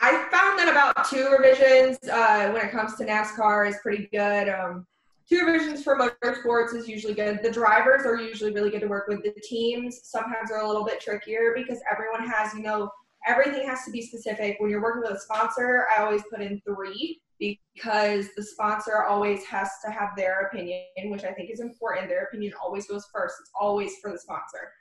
[0.00, 4.48] I found that about two revisions uh, when it comes to NASCAR is pretty good.
[4.48, 4.86] Um,
[5.30, 7.40] two revisions for motorsports is usually good.
[7.42, 9.22] The drivers are usually really good to work with.
[9.22, 12.90] The teams sometimes are a little bit trickier because everyone has, you know,
[13.26, 14.56] everything has to be specific.
[14.58, 19.44] When you're working with a sponsor, I always put in three because the sponsor always
[19.44, 22.08] has to have their opinion, which I think is important.
[22.08, 23.36] Their opinion always goes first.
[23.40, 24.72] It's always for the sponsor.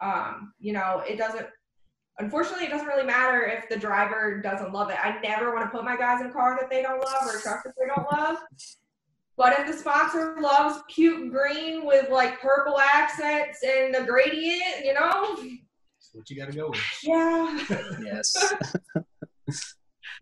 [0.00, 1.46] Um, you know, it doesn't.
[2.18, 4.96] Unfortunately, it doesn't really matter if the driver doesn't love it.
[5.00, 7.38] I never want to put my guys in a car that they don't love or
[7.38, 8.38] a truck that they don't love.
[9.38, 14.94] But if the sponsor loves cute green with like purple accents and a gradient, you
[14.94, 16.80] know, that's what you got to go with.
[17.04, 17.58] yeah.
[18.04, 18.54] Yes.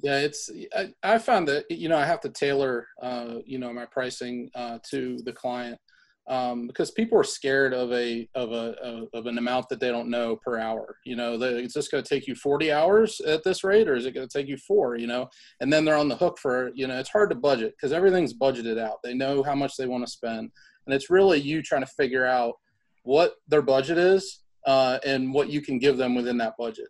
[0.02, 3.72] Yeah, it's I, I found that you know I have to tailor uh, you know
[3.72, 5.78] my pricing uh, to the client
[6.28, 10.10] um, because people are scared of a of a of an amount that they don't
[10.10, 10.96] know per hour.
[11.04, 13.94] You know, that it's just going to take you 40 hours at this rate, or
[13.94, 14.96] is it going to take you four?
[14.96, 15.28] You know,
[15.60, 18.34] and then they're on the hook for you know it's hard to budget because everything's
[18.34, 18.98] budgeted out.
[19.04, 20.50] They know how much they want to spend,
[20.86, 22.54] and it's really you trying to figure out
[23.02, 26.88] what their budget is uh, and what you can give them within that budget.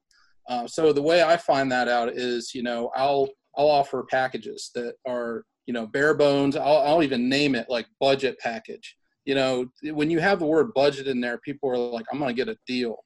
[0.48, 4.70] Uh, so the way I find that out is, you know, I'll I'll offer packages
[4.74, 6.56] that are, you know, bare bones.
[6.56, 8.96] I'll, I'll even name it like budget package.
[9.26, 12.34] You know, when you have the word budget in there, people are like, I'm going
[12.34, 13.04] to get a deal.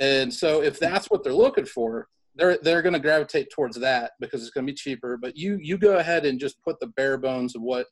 [0.00, 4.12] And so if that's what they're looking for, they're they're going to gravitate towards that
[4.20, 5.16] because it's going to be cheaper.
[5.16, 7.86] But you you go ahead and just put the bare bones of what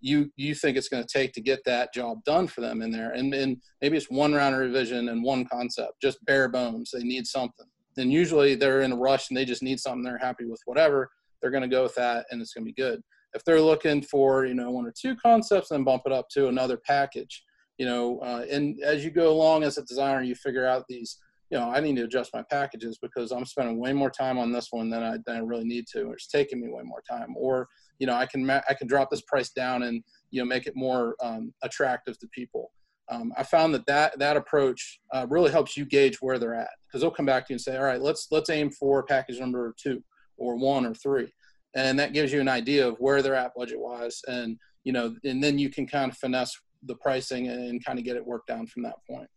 [0.00, 2.90] you you think it's going to take to get that job done for them in
[2.90, 3.12] there.
[3.12, 6.90] And and maybe it's one round of revision and one concept, just bare bones.
[6.92, 10.18] They need something and usually they're in a rush and they just need something they're
[10.18, 13.00] happy with whatever they're going to go with that and it's going to be good
[13.34, 16.48] if they're looking for you know one or two concepts then bump it up to
[16.48, 17.44] another package
[17.78, 21.18] you know uh, and as you go along as a designer you figure out these
[21.50, 24.52] you know i need to adjust my packages because i'm spending way more time on
[24.52, 27.02] this one than i, than I really need to or it's taking me way more
[27.08, 30.46] time or you know i can i can drop this price down and you know
[30.46, 32.70] make it more um, attractive to people.
[33.08, 36.70] Um, I found that that, that approach uh, really helps you gauge where they're at
[36.86, 39.38] because they'll come back to you and say, all right, let's let's aim for package
[39.38, 40.02] number two
[40.36, 41.32] or one or three,
[41.76, 45.14] and that gives you an idea of where they're at budget wise, and you know,
[45.24, 48.48] and then you can kind of finesse the pricing and kind of get it worked
[48.48, 49.28] down from that point.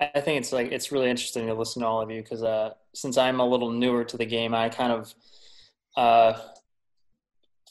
[0.00, 2.70] I think it's like it's really interesting to listen to all of you because uh,
[2.94, 5.14] since I'm a little newer to the game, I kind of
[5.96, 6.38] uh,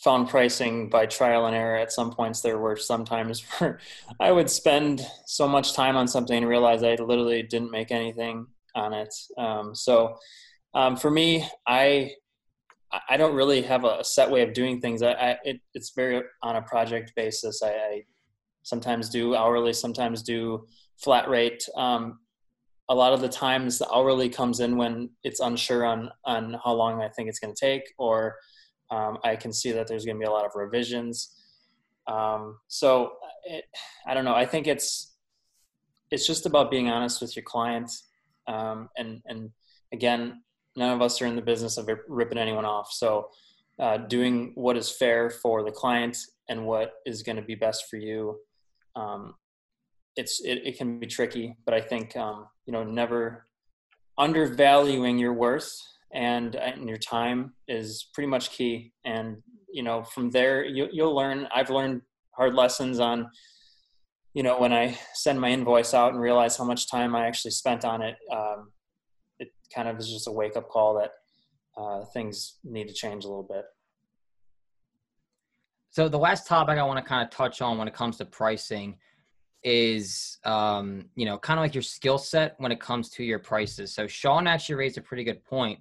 [0.04, 3.80] found pricing by trial and error at some points there were some times where
[4.20, 8.46] i would spend so much time on something and realize i literally didn't make anything
[8.76, 10.18] on it um, so
[10.74, 12.12] um, for me i
[13.10, 16.22] i don't really have a set way of doing things i, I it, it's very
[16.42, 18.04] on a project basis I, I,
[18.64, 22.20] sometimes do hourly sometimes do flat rate um,
[22.90, 26.74] a lot of the times the hourly comes in when it's unsure on on how
[26.74, 28.36] long i think it's going to take or
[28.94, 31.36] um, I can see that there's going to be a lot of revisions.
[32.08, 33.14] Um, so
[33.46, 33.66] it,
[34.06, 34.36] I don't know.
[34.36, 35.16] I think it's
[36.12, 37.92] it's just about being honest with your client.
[38.48, 39.52] Um, and and
[39.92, 40.44] again,
[40.76, 42.92] none of us are in the business of ripping anyone off.
[42.92, 43.30] So
[43.80, 46.18] uh, doing what is fair for the client
[46.50, 48.40] and what is going to be best for you.
[48.96, 49.36] Um,
[50.16, 53.48] it's it, it, can be tricky, but I think um, you know never
[54.20, 55.76] undervaluing your worth
[56.14, 58.94] and, and your time is pretty much key.
[59.06, 59.38] And
[59.72, 61.48] you know, from there you, you'll learn.
[61.54, 62.02] I've learned
[62.36, 63.28] hard lessons on
[64.34, 67.52] you know when i send my invoice out and realize how much time i actually
[67.52, 68.72] spent on it um,
[69.74, 71.12] kind of is just a wake up call that
[71.76, 73.66] uh, things need to change a little bit
[75.90, 78.26] so the last topic i want to kind of touch on when it comes to
[78.26, 78.98] pricing
[79.64, 83.40] is um, you know kind of like your skill set when it comes to your
[83.40, 85.80] prices so shawn actually raised a pretty good point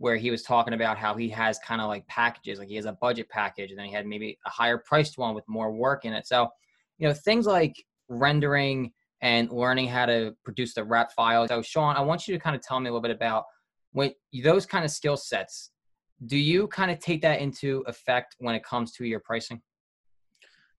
[0.00, 2.86] where he was talking about how he has kind of like packages, like he has
[2.86, 6.06] a budget package, and then he had maybe a higher priced one with more work
[6.06, 6.26] in it.
[6.26, 6.48] So,
[6.96, 7.76] you know, things like
[8.08, 11.48] rendering and learning how to produce the wrap files.
[11.48, 13.44] So, Shawn, I want you to kind of tell me a little bit about
[13.92, 14.12] when
[14.42, 15.70] those kind of skill sets.
[16.26, 19.62] Do you kind of take that into effect when it comes to your pricing?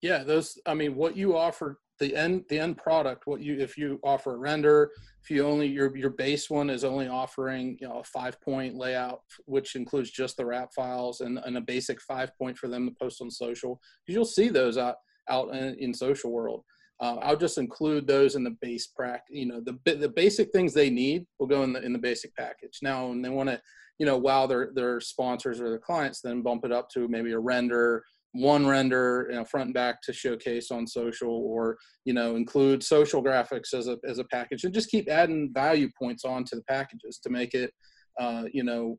[0.02, 0.58] Yeah, those.
[0.66, 3.28] I mean, what you offer the end the end product.
[3.28, 4.90] What you if you offer a render,
[5.22, 8.76] if you only your your base one is only offering you know a five point
[8.76, 12.88] layout, which includes just the wrap files and, and a basic five point for them
[12.88, 13.80] to post on social.
[14.06, 14.96] Because you'll see those out
[15.30, 16.64] out in, in social world.
[17.02, 19.36] Uh, I'll just include those in the base practice.
[19.36, 22.36] You know, the the basic things they need will go in the in the basic
[22.36, 22.80] package.
[22.82, 23.60] Now, when they want to,
[23.98, 27.32] you know, wow their their sponsors or their clients, then bump it up to maybe
[27.32, 32.14] a render one render you know, front and back to showcase on social or you
[32.14, 36.24] know include social graphics as a, as a package and just keep adding value points
[36.24, 37.72] onto the packages to make it
[38.20, 38.98] uh, you know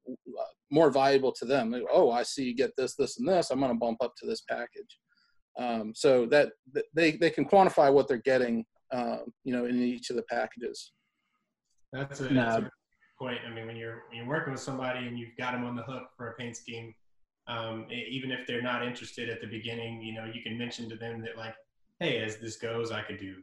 [0.70, 3.72] more valuable to them oh i see you get this this and this i'm going
[3.72, 4.98] to bump up to this package
[5.58, 6.52] um, so that
[6.94, 10.92] they, they can quantify what they're getting uh, you know in each of the packages
[11.92, 12.70] that's a, that's a
[13.18, 15.76] point i mean when you're when you're working with somebody and you've got them on
[15.76, 16.94] the hook for a paint scheme
[17.48, 20.96] um, even if they're not interested at the beginning, you know, you can mention to
[20.96, 21.54] them that like,
[22.00, 23.36] hey, as this goes, I could do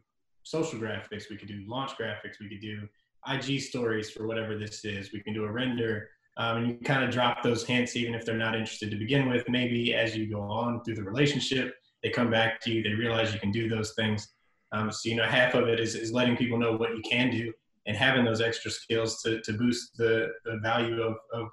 [0.44, 2.88] social graphics, we could do launch graphics, we could do
[3.28, 6.10] IG stories for whatever this is, we can do a render.
[6.38, 9.28] Um, and you kind of drop those hints, even if they're not interested to begin
[9.28, 9.50] with.
[9.50, 13.34] Maybe as you go on through the relationship, they come back to you, they realize
[13.34, 14.30] you can do those things.
[14.72, 17.30] Um, so, you know, half of it is, is letting people know what you can
[17.32, 17.52] do
[17.88, 21.50] and having those extra skills to, to boost the, the value of, of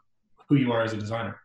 [0.49, 1.41] who you are as a designer.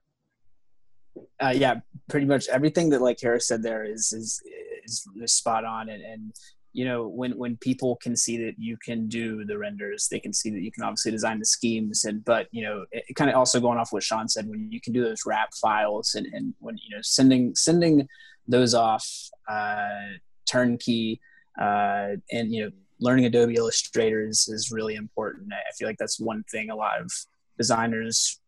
[1.42, 1.76] Uh, yeah,
[2.10, 4.42] pretty much everything that like Harris said there is is
[4.86, 6.36] is, is spot on, and, and
[6.72, 10.32] you know when when people can see that you can do the renders they can
[10.32, 12.06] see that you can obviously design the schemes.
[12.06, 14.72] And but you know it, it kind of also going off what shawn said when
[14.72, 18.08] you can do those wrap files and, and when you know sending sending
[18.52, 19.08] those off
[19.50, 19.90] uh,
[20.46, 21.20] turnkey
[21.60, 26.20] uh, and you know learning adobe illustrator is, is really important i feel like that's
[26.20, 27.12] one thing a lot of
[27.58, 28.40] designers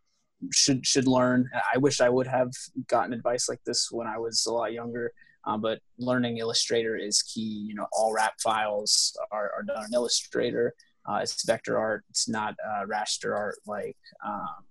[0.51, 1.49] should should learn.
[1.73, 2.51] I wish I would have
[2.87, 5.13] gotten advice like this when I was a lot younger.
[5.45, 7.65] Um, but learning Illustrator is key.
[7.67, 10.73] You know, all wrap files are, are done in Illustrator.
[11.07, 12.03] Uh, it's vector art.
[12.09, 14.63] It's not uh, raster art like um,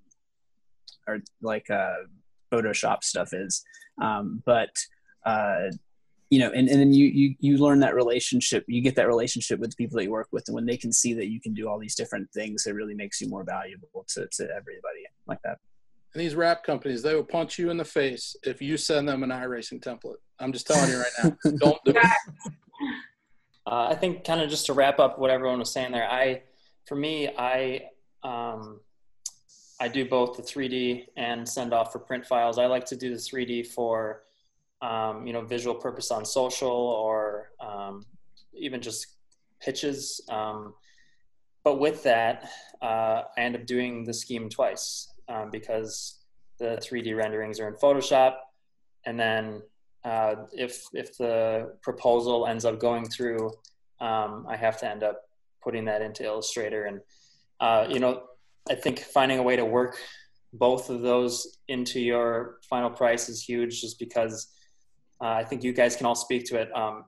[1.07, 1.95] or like uh,
[2.51, 3.62] Photoshop stuff is.
[4.01, 4.70] Um, but
[5.25, 5.70] uh,
[6.31, 8.64] you know, and, and then you, you you learn that relationship.
[8.66, 10.91] You get that relationship with the people that you work with, and when they can
[10.91, 14.07] see that you can do all these different things, it really makes you more valuable
[14.14, 15.59] to to everybody like that.
[16.14, 19.23] And these wrap companies, they will punch you in the face if you send them
[19.23, 20.16] an iRacing template.
[20.39, 22.07] I'm just telling you right now, don't do it.
[23.64, 26.43] Uh, I think kind of just to wrap up what everyone was saying there, I,
[26.87, 27.91] for me, I,
[28.25, 28.81] um,
[29.81, 32.59] I do both the 3D and send off for print files.
[32.59, 34.25] I like to do the 3D for
[34.83, 38.05] um, you know, visual purpose on social or um,
[38.53, 39.07] even just
[39.61, 40.20] pitches.
[40.28, 40.74] Um,
[41.64, 42.51] but with that,
[42.83, 46.18] uh, I end up doing the scheme twice um, because
[46.59, 48.35] the 3D renderings are in Photoshop.
[49.07, 49.62] And then
[50.05, 53.53] uh, if, if the proposal ends up going through,
[54.01, 55.22] um, I have to end up
[55.62, 56.87] putting that into Illustrator.
[56.87, 57.01] And,
[57.61, 58.24] uh, you know,
[58.68, 59.97] I think finding a way to work
[60.53, 64.49] both of those into your final price is huge just because
[65.23, 66.77] uh, I think you guys can all speak to it.
[66.77, 67.05] Um,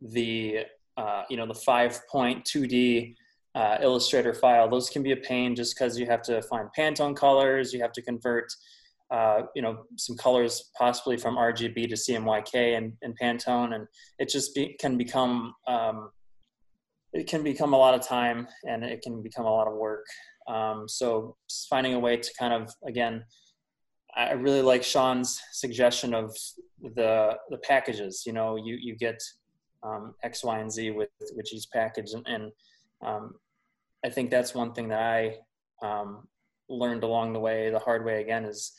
[0.00, 0.60] the
[0.96, 3.16] uh, you know the five point two D
[3.54, 7.16] uh, Illustrator file; those can be a pain just because you have to find Pantone
[7.16, 8.46] colors, you have to convert
[9.10, 13.86] uh, you know some colors possibly from RGB to CMYK and, and Pantone, and
[14.18, 16.10] it just be, can become um,
[17.12, 20.06] it can become a lot of time and it can become a lot of work.
[20.48, 21.36] Um, so
[21.68, 23.24] finding a way to kind of again
[24.16, 26.36] I really like Shawn's suggestion of
[26.82, 28.24] the the packages.
[28.26, 29.20] You know, you you get
[29.82, 32.52] um, X, Y, and Z with with each package, and, and
[33.02, 33.34] um,
[34.04, 35.36] I think that's one thing that I
[35.86, 36.26] um,
[36.68, 38.72] learned along the way, the hard way again, is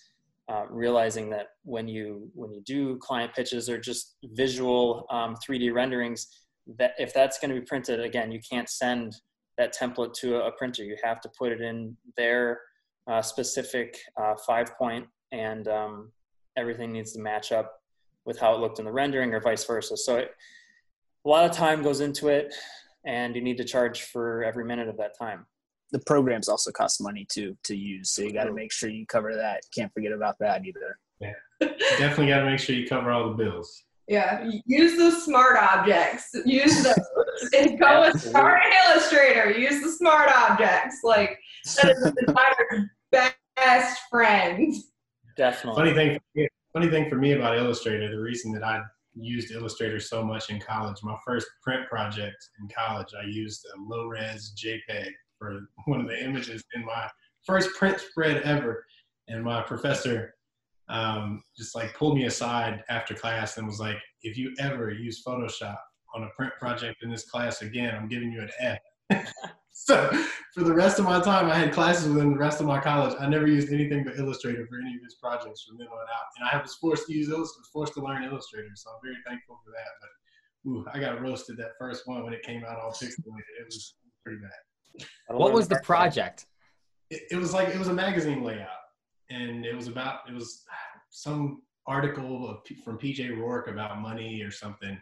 [0.49, 5.75] uh, realizing that when you when you do client pitches or just visual 3D um,
[5.75, 6.27] renderings,
[6.77, 9.15] that if that's going to be printed again, you can't send
[9.57, 10.83] that template to a, a printer.
[10.83, 12.59] You have to put it in their
[13.07, 16.11] uh, specific uh, five point and um,
[16.57, 17.81] everything needs to match up
[18.25, 19.97] with how it looked in the rendering or vice versa.
[19.97, 20.31] So it,
[21.25, 22.53] a lot of time goes into it
[23.05, 25.45] and you need to charge for every minute of that time.
[25.91, 29.05] The programs also cost money to to use, so you got to make sure you
[29.05, 29.61] cover that.
[29.75, 30.97] Can't forget about that either.
[31.19, 33.83] Yeah, definitely got to make sure you cover all the bills.
[34.07, 36.29] Yeah, use the smart objects.
[36.45, 36.95] Use those.
[37.57, 39.51] and go with Smart Illustrator.
[39.51, 40.99] Use the smart objects.
[41.03, 41.37] Like
[41.77, 42.89] that is the designer's
[43.57, 44.73] best friend.
[45.41, 45.93] Definitely.
[45.93, 48.79] Funny thing, funny thing for me about Illustrator, the reason that I
[49.15, 53.81] used Illustrator so much in college, my first print project in college, I used a
[53.81, 57.09] low res JPEG for one of the images in my
[57.43, 58.85] first print spread ever.
[59.29, 60.35] And my professor
[60.89, 65.23] um, just like pulled me aside after class and was like, if you ever use
[65.25, 65.79] Photoshop
[66.13, 68.77] on a print project in this class again, I'm giving you an
[69.09, 69.33] F.
[69.85, 70.09] so
[70.53, 73.15] for the rest of my time, I had classes within the rest of my college.
[73.19, 76.25] I never used anything but Illustrator for any of his projects from then on out.
[76.37, 78.69] And I was forced to use Illustrator, forced to learn Illustrator.
[78.75, 79.91] So I'm very thankful for that.
[80.01, 83.39] But ooh, I got roasted that first one when it came out all pixelated.
[83.59, 85.07] It was pretty bad.
[85.29, 86.45] What was the project?
[87.09, 88.67] It, it was like it was a magazine layout,
[89.29, 90.63] and it was about it was
[91.09, 94.97] some article of, from PJ Rourke about money or something.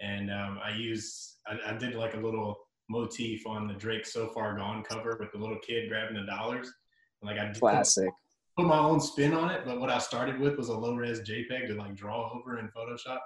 [0.00, 2.56] And um, I used I, I did like a little
[2.88, 6.72] motif on the Drake So Far Gone cover with the little kid grabbing the dollars.
[7.20, 8.10] And like I did Classic.
[8.56, 11.20] put my own spin on it, but what I started with was a low res
[11.20, 13.20] JPEG to like draw over in Photoshop.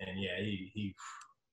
[0.00, 0.94] And yeah, he he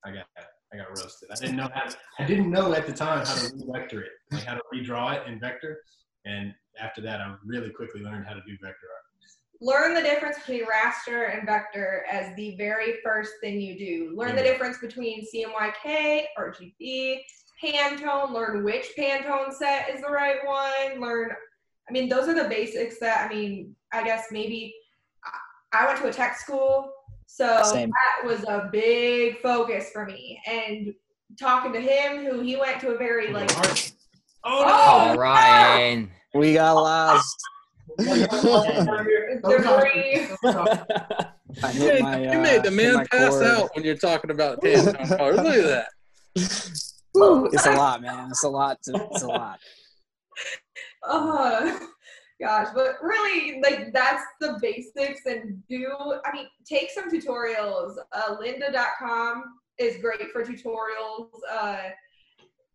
[0.03, 0.25] I got
[0.73, 1.29] I got roasted.
[1.31, 4.11] I didn't know how to, I didn't know at the time how to vector it,
[4.31, 5.79] like how to redraw it in vector.
[6.25, 9.05] And after that I really quickly learned how to do vector art.
[9.61, 14.13] Learn the difference between raster and vector as the very first thing you do.
[14.15, 14.51] Learn the mm-hmm.
[14.51, 17.19] difference between CMYK, RGB,
[17.63, 18.31] Pantone.
[18.33, 20.99] Learn which Pantone set is the right one.
[21.01, 21.31] Learn,
[21.89, 24.73] I mean, those are the basics that, I mean, I guess maybe
[25.23, 26.91] I- I went to a tech school,
[27.27, 27.89] so Same.
[27.91, 30.41] that was a big focus for me.
[30.47, 30.93] And
[31.39, 33.91] talking to him, who he went to a very like, Art.
[34.43, 35.19] Oh, Oh, no!
[35.19, 36.11] Ryan.
[36.33, 37.35] We got lost.
[37.99, 38.03] I
[41.73, 43.45] You hit made, my, you uh, made the man pass cord.
[43.45, 45.35] out when you're talking about Pantone cars.
[45.37, 45.87] Look at
[46.35, 46.81] that.
[47.53, 48.29] It's a lot, man.
[48.29, 48.81] It's a lot.
[48.83, 49.59] To, it's a lot.
[51.03, 51.79] Oh
[52.41, 55.25] gosh, but really, like that's the basics.
[55.25, 55.93] And do
[56.25, 57.95] I mean take some tutorials?
[58.11, 59.43] Uh, Lynda.com
[59.77, 61.29] is great for tutorials.
[61.49, 61.89] Uh,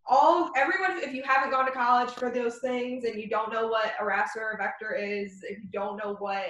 [0.06, 3.68] all everyone, if you haven't gone to college for those things and you don't know
[3.68, 6.46] what a raster or a vector is, if you don't know what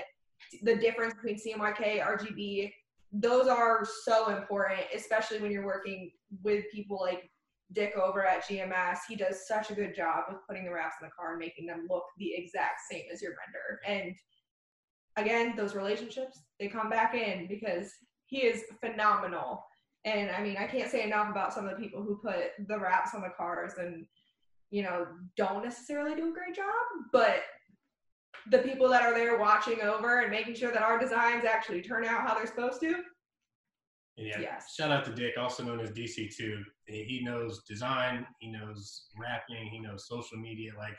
[0.62, 2.72] the difference between CMYK, RGB,
[3.12, 6.10] those are so important, especially when you're working
[6.42, 7.29] with people like
[7.72, 8.98] Dick over at GMS.
[9.08, 11.66] He does such a good job of putting the wraps in the car and making
[11.66, 13.80] them look the exact same as your vendor.
[13.86, 14.14] And
[15.16, 17.92] again, those relationships, they come back in because
[18.26, 19.64] he is phenomenal.
[20.04, 22.78] And I mean, I can't say enough about some of the people who put the
[22.78, 24.06] wraps on the cars and,
[24.70, 25.06] you know,
[25.36, 26.66] don't necessarily do a great job,
[27.12, 27.42] but
[28.50, 32.04] the people that are there watching over and making sure that our designs actually turn
[32.04, 32.94] out how they're supposed to.
[34.16, 34.74] And yeah, Yes.
[34.74, 36.62] shout out to Dick, also known as DC2.
[36.90, 40.72] He knows design, he knows wrapping, he knows social media.
[40.76, 40.96] Like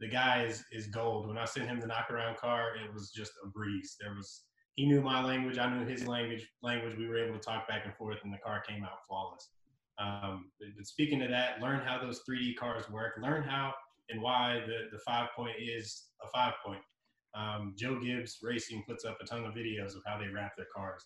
[0.00, 1.28] the guy is, is gold.
[1.28, 3.96] When I sent him the knockaround car, it was just a breeze.
[4.00, 6.48] There was he knew my language, I knew his language.
[6.62, 9.50] Language we were able to talk back and forth, and the car came out flawless.
[9.98, 13.12] Um, but, but speaking of that, learn how those 3D cars work.
[13.22, 13.74] Learn how
[14.08, 16.80] and why the the five point is a five point.
[17.34, 20.66] Um, Joe Gibbs Racing puts up a ton of videos of how they wrap their
[20.74, 21.04] cars.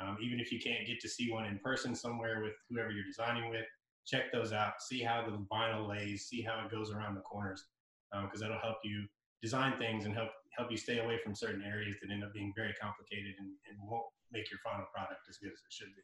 [0.00, 3.04] Um, even if you can't get to see one in person somewhere with whoever you're
[3.04, 3.64] designing with,
[4.06, 4.74] check those out.
[4.80, 6.26] See how the vinyl lays.
[6.26, 7.64] See how it goes around the corners,
[8.22, 9.06] because that'll help you
[9.42, 12.52] design things and help help you stay away from certain areas that end up being
[12.56, 16.02] very complicated and, and won't make your final product as good as it should be.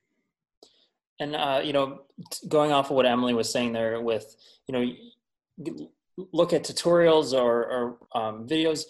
[1.21, 2.03] And uh, you know,
[2.49, 4.37] going off of what Emily was saying there, with
[4.67, 5.75] you know,
[6.33, 8.85] look at tutorials or, or um, videos.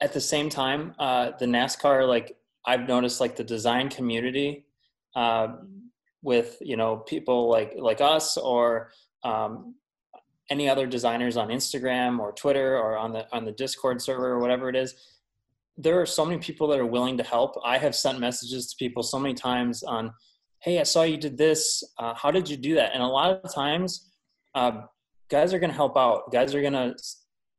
[0.00, 2.36] At the same time, uh, the NASCAR, like
[2.66, 4.66] I've noticed, like the design community,
[5.14, 5.48] uh,
[6.22, 8.90] with you know people like like us or
[9.24, 9.74] um,
[10.50, 14.40] any other designers on Instagram or Twitter or on the on the Discord server or
[14.40, 14.94] whatever it is.
[15.76, 17.56] There are so many people that are willing to help.
[17.64, 20.12] I have sent messages to people so many times on
[20.60, 23.30] hey i saw you did this uh, how did you do that and a lot
[23.30, 24.10] of times
[24.54, 24.82] uh,
[25.28, 26.94] guys are going to help out guys are going to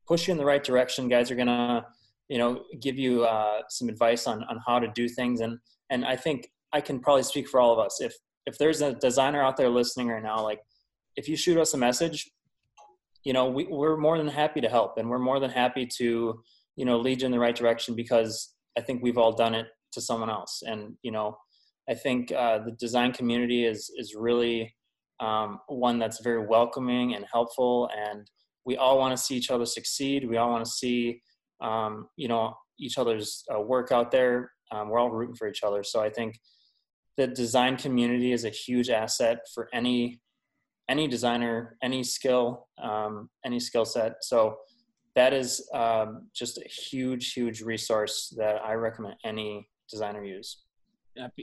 [0.06, 1.84] push you in the right direction guys are going to
[2.30, 5.40] you know give you uh, some advice on, on how to do things.
[5.40, 5.58] And
[5.90, 8.00] and i think i can probably speak for all of us.
[8.00, 8.14] If
[8.46, 10.60] if there's a designer out there listening right now like
[11.16, 12.30] if you shoot us a message
[13.24, 14.96] you know we, we're more than happy to help.
[14.96, 16.08] And we're more than happy to
[16.76, 19.66] you know lead you in the right direction because i think we've all done it
[19.92, 20.62] to someone else.
[20.64, 21.36] And you know
[21.90, 24.74] I think uh, the design community is is really
[25.18, 28.30] um, one that's very welcoming and helpful, and
[28.64, 30.28] we all want to see each other succeed.
[30.28, 31.20] We all want to see,
[31.60, 34.52] um, you know, each other's uh, work out there.
[34.72, 35.82] Um, we're all rooting for each other.
[35.82, 36.38] So I think
[37.16, 40.20] the design community is a huge asset for any
[40.88, 44.24] any designer, any skill, um, any skill set.
[44.24, 44.58] So
[45.14, 50.62] that is um, just a huge, huge resource that I recommend any designer use.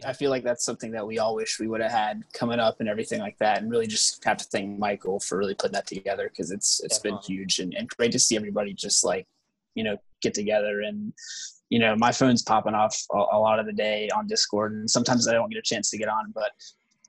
[0.05, 2.80] I feel like that's something that we all wish we would have had coming up
[2.80, 3.61] and everything like that.
[3.61, 6.99] And really just have to thank Michael for really putting that together because it's it's
[6.99, 9.28] been huge and, and great to see everybody just like,
[9.76, 11.13] you know, get together and
[11.70, 14.89] you know my phone's popping off a, a lot of the day on discord and
[14.89, 16.51] sometimes i don't get a chance to get on but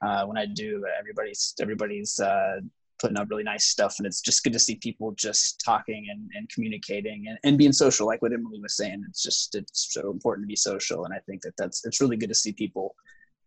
[0.07, 2.61] uh, when i do everybody's everybody's uh,
[2.99, 6.29] putting up really nice stuff and it's just good to see people just talking and,
[6.35, 9.05] and communicating and, and being social like what emily was saying.
[9.09, 12.17] It's just it's so important to be social and i think that that's it's really
[12.17, 12.95] good to see people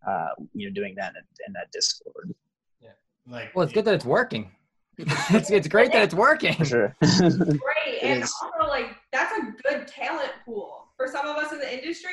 [0.08, 2.34] uh, you know doing that in, in that discord.
[2.80, 2.90] Yeah.
[3.28, 4.52] Like well it's good that it's working
[4.98, 6.54] it's, it's great that it's working.
[6.56, 6.96] For sure.
[7.02, 7.58] Great.
[8.02, 10.88] And also like that's a good talent pool.
[10.98, 12.12] For some of us in the industry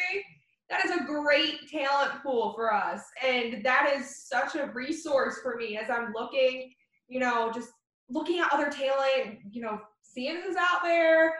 [0.68, 3.00] that is a great talent pool for us.
[3.26, 6.74] And that is such a resource for me as i'm looking
[7.08, 7.70] you know, just
[8.08, 11.34] looking at other talent, you know, seeing who's out there.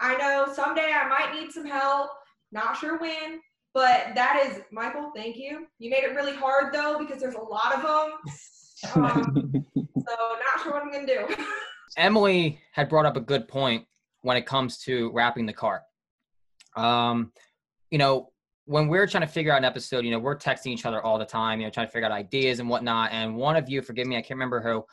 [0.00, 2.10] I know someday I might need some help,
[2.52, 3.40] not sure when,
[3.74, 5.66] but that is, Michael, thank you.
[5.78, 8.18] You made it really hard though, because there's a lot of them.
[8.94, 9.73] Um, so
[10.32, 11.44] not sure what I'm going to do.
[11.96, 13.86] Emily had brought up a good point
[14.22, 15.82] when it comes to wrapping the car.
[16.76, 17.32] Um,
[17.90, 18.30] you know,
[18.66, 21.18] when we're trying to figure out an episode, you know, we're texting each other all
[21.18, 23.12] the time, you know, trying to figure out ideas and whatnot.
[23.12, 24.84] And one of you, forgive me, I can't remember who,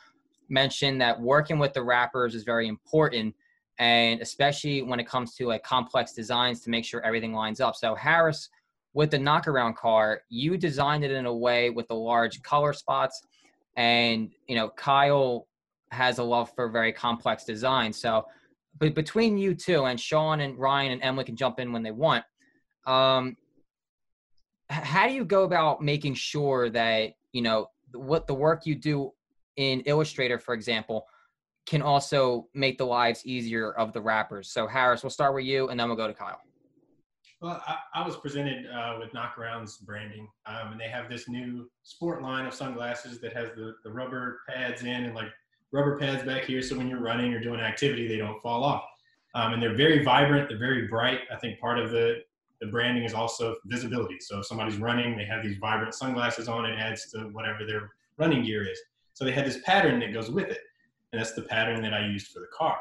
[0.48, 3.34] mentioned that working with the wrappers is very important.
[3.78, 7.74] And especially when it comes to like complex designs to make sure everything lines up.
[7.74, 8.50] So, Harris,
[8.92, 13.22] with the knockaround car, you designed it in a way with the large color spots.
[13.76, 15.48] And, you know, Kyle
[15.90, 17.92] has a love for very complex design.
[17.92, 18.26] So,
[18.78, 21.90] but between you two and Shawn and Ryan and Emily can jump in when they
[21.90, 22.24] want.
[22.86, 23.36] Um,
[24.72, 29.12] how do you go about making sure that you know what the work you do
[29.56, 31.06] in illustrator for example
[31.66, 34.50] can also make the lives easier of the wrappers?
[34.50, 36.40] so harris we'll start with you and then we'll go to kyle
[37.42, 41.70] well i, I was presented uh, with knockarounds branding um, and they have this new
[41.82, 45.28] sport line of sunglasses that has the, the rubber pads in and like
[45.72, 48.84] rubber pads back here so when you're running or doing activity they don't fall off
[49.34, 52.22] um, and they're very vibrant they're very bright i think part of the
[52.62, 54.20] the branding is also visibility.
[54.20, 57.90] So if somebody's running, they have these vibrant sunglasses on, it adds to whatever their
[58.18, 58.78] running gear is.
[59.14, 60.60] So they had this pattern that goes with it.
[61.12, 62.78] And that's the pattern that I used for the car.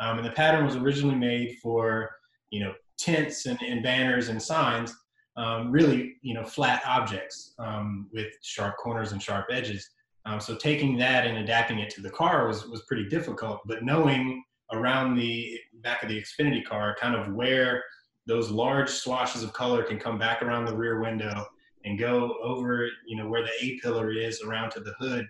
[0.00, 2.10] Um, and the pattern was originally made for,
[2.50, 4.94] you know, tents and, and banners and signs,
[5.36, 9.88] um, really, you know, flat objects um, with sharp corners and sharp edges.
[10.26, 13.82] Um, so taking that and adapting it to the car was, was pretty difficult, but
[13.82, 14.42] knowing
[14.72, 17.82] around the back of the Xfinity car, kind of where
[18.26, 21.46] those large swashes of color can come back around the rear window
[21.84, 25.26] and go over, you know, where the A pillar is around to the hood.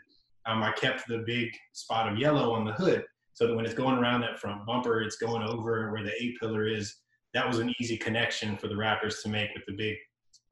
[0.46, 3.04] Um, I kept the big spot of yellow on the hood
[3.34, 6.34] so that when it's going around that front bumper, it's going over where the A
[6.40, 6.96] pillar is.
[7.34, 9.96] That was an easy connection for the wrappers to make with the big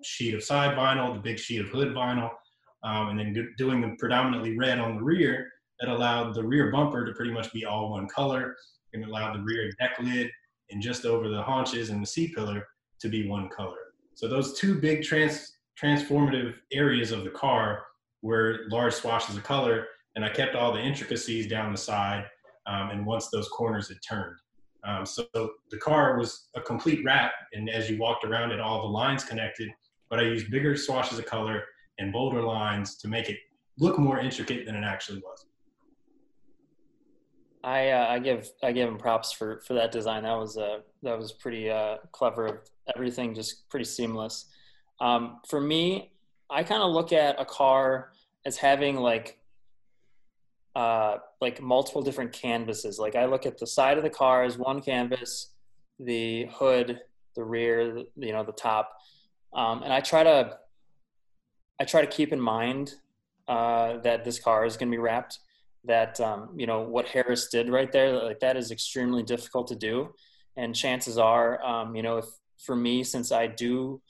[0.03, 2.31] sheet of side vinyl, the big sheet of hood vinyl,
[2.85, 5.51] um, and then doing them predominantly red on the rear.
[5.81, 8.57] That allowed the rear bumper to pretty much be all one color
[8.93, 10.29] and allowed the rear deck lid
[10.71, 12.67] and just over the haunches and the C pillar
[13.01, 13.77] to be one color.
[14.15, 17.85] So those two big trans transformative areas of the car
[18.23, 22.25] were large swashes of color, and I kept all the intricacies down the side.
[22.67, 24.37] Um, and once those corners had turned,
[24.85, 28.83] um, so the car was a complete wrap, and as you walked around it, all
[28.83, 29.69] the lines connected.
[30.09, 31.65] But I used bigger swashes of color
[31.99, 33.39] and bolder lines to make it
[33.79, 35.47] look more intricate than it actually was.
[37.65, 40.23] I uh, I give I give him props for for that design.
[40.23, 42.65] That was uh that was pretty uh, clever.
[42.95, 44.47] Everything just pretty seamless.
[45.01, 46.13] Um, for me,
[46.49, 48.13] I kind of look at a car
[48.47, 49.38] as having like
[50.79, 53.01] uh, like multiple different canvases.
[53.01, 55.51] Like I look at the side of the car as one canvas,
[55.99, 57.01] the hood,
[57.35, 58.97] the rear, you know, the top,
[59.53, 60.57] um, and I try to
[61.81, 62.95] I try to keep in mind
[63.49, 65.41] uh, that this car is going to be wrapped
[65.85, 69.77] that um, you know what Harris did right there, like that is extremely difficult to
[69.77, 70.15] do.
[70.57, 72.27] And chances are, um, you know, if
[72.59, 74.01] for me, since I do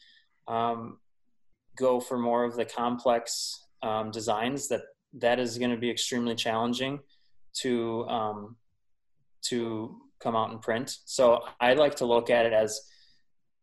[0.47, 0.99] um,
[1.77, 4.83] go for more of the complex um, designs, that
[5.14, 7.00] that is going to be extremely challenging
[7.54, 8.56] to um,
[9.42, 10.98] to come out and print.
[11.04, 12.80] So I like to look at it as,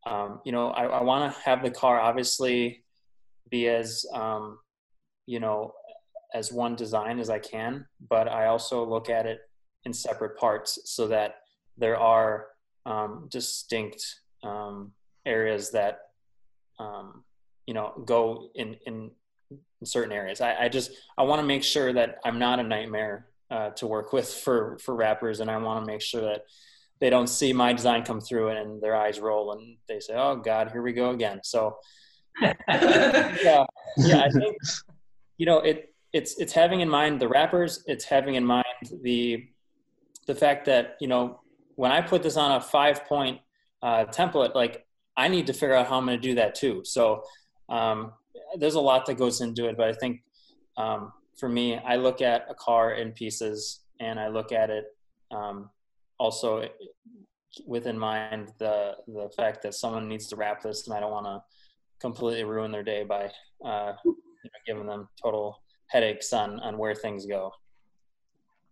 [0.06, 2.86] um, you know, I, I want to have the car obviously
[3.50, 4.60] be as um,
[5.26, 5.74] you know
[6.34, 9.40] as one design as I can, but I also look at it
[9.86, 11.36] in separate parts so that
[11.78, 12.48] there are
[12.86, 14.04] um, distinct
[14.44, 14.92] um,
[15.26, 16.00] areas that
[16.80, 17.24] um,
[17.68, 19.12] you know go in, in
[19.86, 20.42] in certain areas.
[20.42, 23.86] I, I just I want to make sure that I'm not a nightmare uh, to
[23.86, 26.46] work with for for wrappers, and I want to make sure that
[27.00, 30.38] they don't see my design come through and their eyes roll and they say, "Oh
[30.38, 31.78] God, here we go again." So
[32.42, 33.66] yeah,
[33.98, 34.58] yeah, I think
[35.38, 37.84] you know it it's it's having in mind the wrappers.
[37.86, 38.66] It's having in mind
[39.04, 39.48] the
[40.26, 41.42] the fact that you know
[41.76, 43.40] when I put this on a five point
[43.84, 46.82] uh, template, like I need to figure out how I'm going to do that too.
[46.84, 47.24] So
[47.70, 48.14] um,
[48.58, 50.22] there's a lot that goes into it, but I think
[50.78, 54.86] um, for me, I look at a car in pieces and I look at it
[55.32, 55.70] um,
[56.20, 56.68] also
[57.66, 61.26] within mind the the fact that someone needs to wrap this, and I don't want
[61.26, 61.44] to
[62.00, 63.32] completely ruin their day by
[63.64, 67.52] uh, you know, giving them total headaches on on where things go.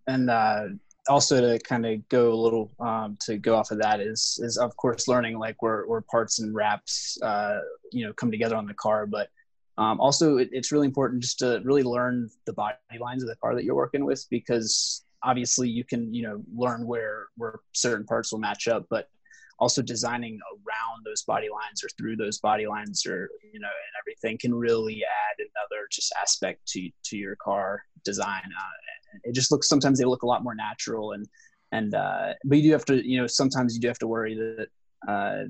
[0.08, 0.64] And uh,
[1.10, 4.58] also to kind of go a little um, to go off of that is is
[4.58, 7.60] of course learning like where where parts and wraps uh,
[7.92, 9.30] you know come together on the car, but
[9.78, 13.36] um, also it, it's really important just to really learn the body lines of the
[13.38, 18.06] car that you're working with because obviously you can you know learn where where certain
[18.06, 19.10] parts will match up, but
[19.60, 23.94] also designing around those body lines or through those body lines or you know and
[24.02, 28.44] everything can really add another just aspect to to your car design.
[28.46, 31.28] Uh, it just looks sometimes they look a lot more natural and
[31.72, 34.36] and uh, but you do have to you know sometimes you do have to worry
[34.36, 34.68] that
[35.08, 35.46] uh,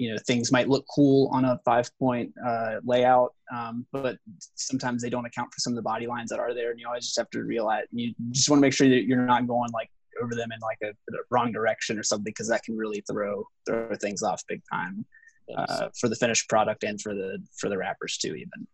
[0.00, 4.16] you know things might look cool on a five point uh, layout um, but
[4.54, 6.86] sometimes they don't account for some of the body lines that are there and you
[6.86, 9.70] always just have to realize you just want to make sure that you're not going
[9.72, 9.90] like
[10.22, 13.44] over them in like a, a wrong direction or something because that can really throw
[13.66, 15.04] throw things off big time
[15.56, 18.66] uh, for the finished product and for the for the wrappers too even.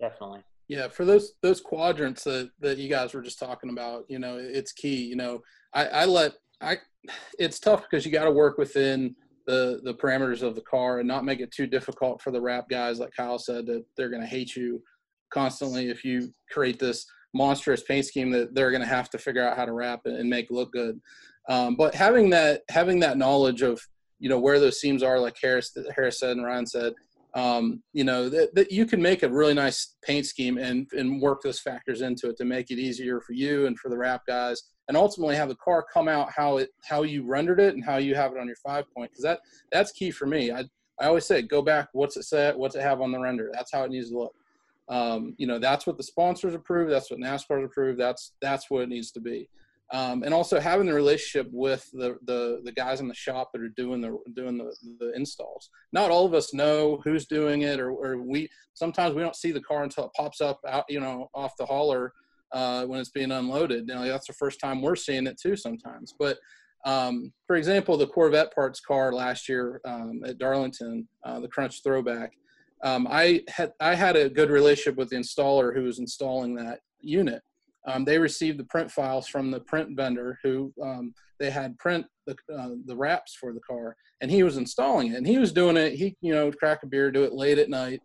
[0.00, 0.40] Definitely.
[0.68, 4.38] Yeah for those those quadrants that that you guys were just talking about you know
[4.40, 5.42] it's key you know.
[5.72, 6.78] I i let i
[7.38, 9.14] it's tough because you got to work within
[9.46, 12.68] the the parameters of the car and not make it too difficult for the wrap
[12.68, 14.82] guys like kyle said that they're going to hate you
[15.30, 19.46] constantly if you create this monstrous paint scheme that they're going to have to figure
[19.46, 21.00] out how to wrap and make look good.
[21.48, 23.82] Um, but having that having that knowledge of
[24.18, 26.94] you know where those seams are, like Harris Harris said and Ryan said,
[27.34, 31.20] um, you know that, that you can make a really nice paint scheme and and
[31.20, 34.22] work those factors into it to make it easier for you and for the wrap
[34.26, 37.84] guys, and ultimately have the car come out how it how you rendered it and
[37.84, 39.40] how you have it on your five point because that
[39.72, 40.50] that's key for me.
[40.50, 40.64] I
[41.00, 41.88] I always say go back.
[41.92, 42.52] What's it say?
[42.54, 43.50] What's it have on the render?
[43.52, 44.34] That's how it needs to look.
[44.88, 46.90] Um, you know, that's what the sponsors approve.
[46.90, 49.48] That's what NASCAR's approved That's that's what it needs to be.
[49.92, 53.62] Um, and also having the relationship with the, the the guys in the shop that
[53.62, 55.70] are doing the doing the, the installs.
[55.92, 59.52] Not all of us know who's doing it, or, or we sometimes we don't see
[59.52, 62.12] the car until it pops up out, you know, off the hauler
[62.52, 63.86] uh, when it's being unloaded.
[63.86, 66.14] Now that's the first time we're seeing it too sometimes.
[66.18, 66.38] But
[66.84, 71.82] um, for example, the Corvette parts car last year um, at Darlington, uh, the Crunch
[71.82, 72.32] Throwback
[72.84, 76.80] um, I had I had a good relationship with the installer who was installing that
[77.00, 77.42] unit.
[77.86, 82.06] Um, they received the print files from the print vendor who um, they had print
[82.26, 85.16] the uh, the wraps for the car, and he was installing it.
[85.16, 85.94] And he was doing it.
[85.94, 88.02] He you know crack a beer, do it late at night,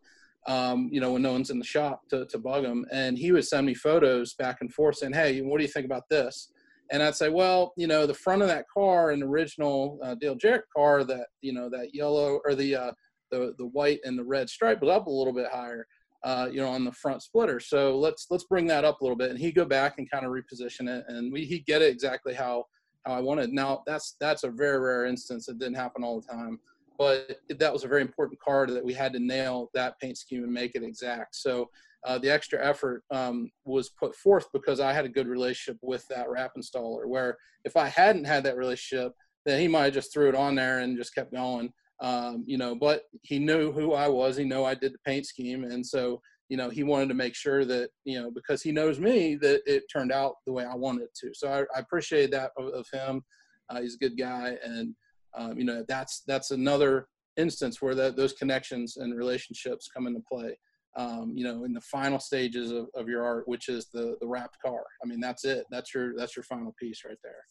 [0.48, 2.86] um, you know when no one's in the shop to to bug him.
[2.92, 5.86] And he would send me photos back and forth saying, "Hey, what do you think
[5.86, 6.52] about this?"
[6.92, 10.36] And I'd say, well, you know, the front of that car, an original uh, Dale
[10.36, 12.92] Jarrett car, that you know that yellow or the uh,
[13.32, 15.86] the the white and the red stripe was up a little bit higher,
[16.24, 17.60] uh, you know, on the front splitter.
[17.60, 20.26] So let's let's bring that up a little bit, and he'd go back and kind
[20.26, 22.66] of reposition it, and we he get it exactly how
[23.06, 23.52] how I wanted.
[23.52, 25.48] Now that's that's a very rare instance.
[25.48, 26.60] It didn't happen all the time,
[27.00, 30.44] but that was a very important card that we had to nail that paint scheme
[30.44, 31.36] and make it exact.
[31.36, 31.70] So.
[32.06, 36.08] Uh, the extra effort um, was put forth because I had a good relationship with
[36.08, 37.06] that wrap installer.
[37.06, 37.36] Where
[37.66, 39.12] if I hadn't had that relationship,
[39.46, 42.58] then he might have just threw it on there and just kept going um, you
[42.58, 44.38] know, but he knew who I was.
[44.38, 47.36] He knew I did the paint scheme, and so you know he wanted to make
[47.36, 50.76] sure that you know because he knows me that it turned out the way I
[50.76, 51.32] wanted it to.
[51.34, 53.24] So I, I appreciate that of, of him.
[53.70, 54.96] Uh, he's a good guy, and
[55.36, 57.08] um, you know that's that's another
[57.38, 60.58] instance where that those connections and relationships come into play.
[60.98, 64.28] Um, you know, in the final stages of, of your art, which is the the
[64.28, 64.84] wrapped car.
[65.04, 65.66] I mean, that's it.
[65.70, 67.44] That's your that's your final piece right there.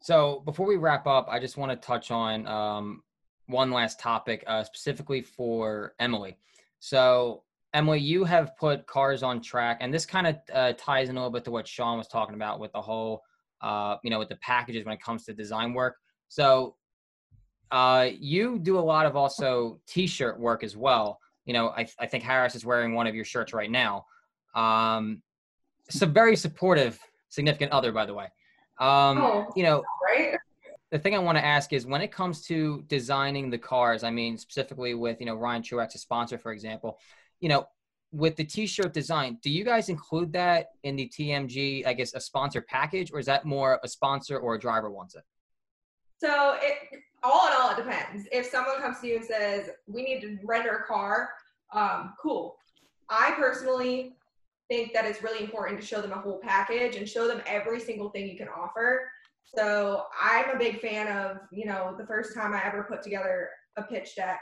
[0.00, 3.02] So before we wrap up, I just want to touch on um,
[3.46, 6.38] one last topic, uh, specifically for Emily.
[6.78, 7.42] So
[7.74, 11.18] Emily, you have put cars on track, and this kind of uh, ties in a
[11.18, 13.22] little bit to what Shawn was talking about with the whole,
[13.60, 15.96] uh, you know, with the packages when it comes to design work.
[16.28, 16.76] So
[17.70, 21.20] uh, you do a lot of also t-shirt work as well.
[21.44, 24.06] You know, I, I think Harris is wearing one of your shirts right now.
[24.54, 25.22] Um,
[25.86, 26.98] it's a very supportive
[27.28, 28.26] significant other, by the way.
[28.78, 30.36] Um, oh, you know, right?
[30.90, 34.10] The thing I want to ask is when it comes to designing the cars, I
[34.10, 36.98] mean, specifically with, you know, Ryan Truex, a sponsor, for example,
[37.40, 37.66] you know,
[38.12, 42.20] with the t-shirt design, do you guys include that in the TMG, I guess, a
[42.20, 45.22] sponsor package, or is that more a sponsor or a driver wants it?
[46.18, 48.26] So it all in all, it depends.
[48.32, 51.30] If someone comes to you and says, we need to render a car,
[51.72, 52.56] um, cool.
[53.08, 54.16] I personally
[54.68, 57.80] think that it's really important to show them a whole package and show them every
[57.80, 59.08] single thing you can offer.
[59.44, 63.50] So I'm a big fan of, you know, the first time I ever put together
[63.76, 64.40] a pitch deck,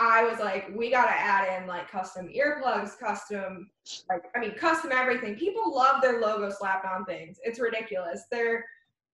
[0.00, 3.70] I was like, we got to add in like custom earplugs, custom,
[4.08, 5.34] like, I mean, custom everything.
[5.34, 7.38] People love their logo slapped on things.
[7.44, 8.22] It's ridiculous.
[8.30, 8.64] They're,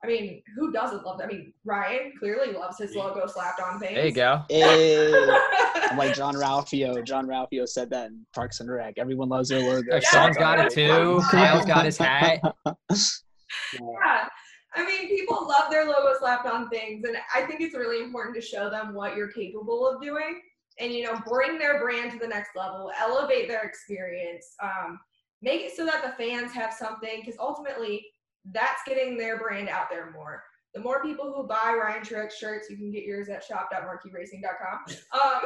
[0.05, 1.25] I mean, who doesn't love that?
[1.25, 3.97] I mean, Ryan clearly loves his logo slapped on things.
[3.97, 4.43] There you go.
[4.49, 5.13] Hey,
[5.91, 7.05] I'm like Jean-Ralphio.
[7.05, 8.95] John Ralphio said that in Parks and Rec.
[8.97, 9.89] Everyone loves their logo.
[9.93, 11.21] Oh, Shawn's got it too.
[11.33, 12.41] Kyle's got his hat.
[12.65, 14.29] yeah.
[14.77, 18.37] I mean, people love their logo slapped on things, and I think it's really important
[18.37, 20.43] to show them what you're capable of doing,
[20.79, 24.99] and you know, bring their brand to the next level, elevate their experience, um,
[25.43, 28.07] make it so that the fans have something, because ultimately,
[28.53, 30.43] that's getting their brand out there more.
[30.75, 34.97] The more people who buy Ryan Truex shirts, you can get yours at shop.marquiracing.com.
[35.13, 35.41] Um,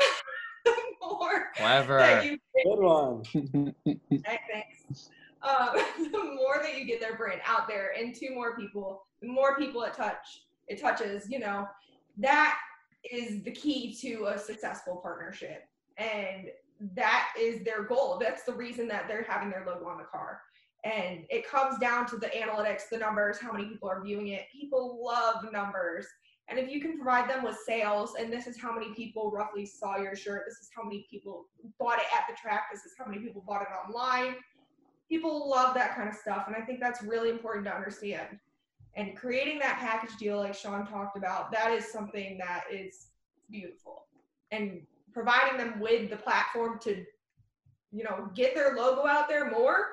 [0.64, 1.98] the more Clever.
[1.98, 3.22] that you Good one.
[3.86, 5.08] Hey, thanks.
[5.42, 5.70] Um,
[6.12, 9.56] the more that you get their brand out there and to more people, the more
[9.56, 11.66] people it touch it touches, you know,
[12.18, 12.58] that
[13.04, 15.64] is the key to a successful partnership.
[15.96, 16.48] And
[16.94, 18.18] that is their goal.
[18.20, 20.40] That's the reason that they're having their logo on the car.
[20.84, 24.46] And it comes down to the analytics, the numbers, how many people are viewing it.
[24.50, 26.06] People love numbers.
[26.48, 29.66] And if you can provide them with sales, and this is how many people roughly
[29.66, 31.46] saw your shirt, this is how many people
[31.78, 34.36] bought it at the track, this is how many people bought it online,
[35.10, 38.38] people love that kind of stuff and i think that's really important to understand
[38.96, 43.08] and creating that package deal like shawn talked about that is something that is
[43.50, 44.06] beautiful.
[44.50, 44.82] And
[45.12, 47.04] providing them with the platform to
[47.92, 49.86] you know get their logo out there more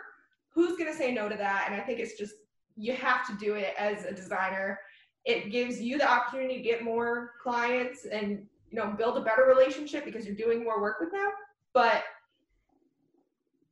[0.50, 1.68] who's going to say no to that?
[1.70, 2.34] And i think it's just
[2.78, 4.80] you have to do it as a designer.
[5.26, 9.46] It gives you the opportunity to get more clients and you know build a better
[9.46, 11.32] relationship because you're doing more work with them.
[11.74, 12.04] But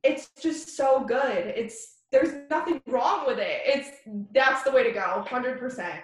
[0.02, 1.46] it's just so good.
[1.56, 3.62] It's there's nothing wrong with it.
[3.64, 3.90] It's
[4.32, 6.00] that's the way to go, hundred percent.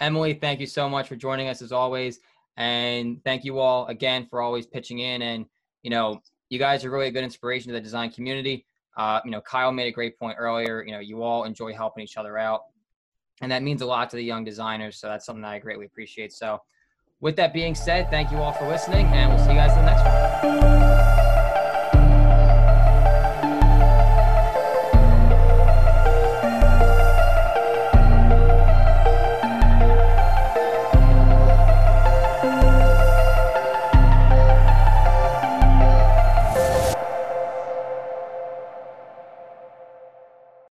[0.00, 2.20] Emily, thank you so much for joining us as always.
[2.56, 5.22] And thank you all again for always pitching in.
[5.22, 5.46] And,
[5.82, 8.66] you know, you guys are really a good inspiration to the design community.
[8.96, 10.82] Uh, you know, Kyle made a great point earlier.
[10.82, 12.62] You know, you all enjoy helping each other out.
[13.42, 14.98] And that means a lot to the young designers.
[14.98, 16.32] So that's something that I greatly appreciate.
[16.32, 16.60] So,
[17.20, 19.86] with that being said, thank you all for listening, and we'll see you guys in
[19.86, 21.15] the next one.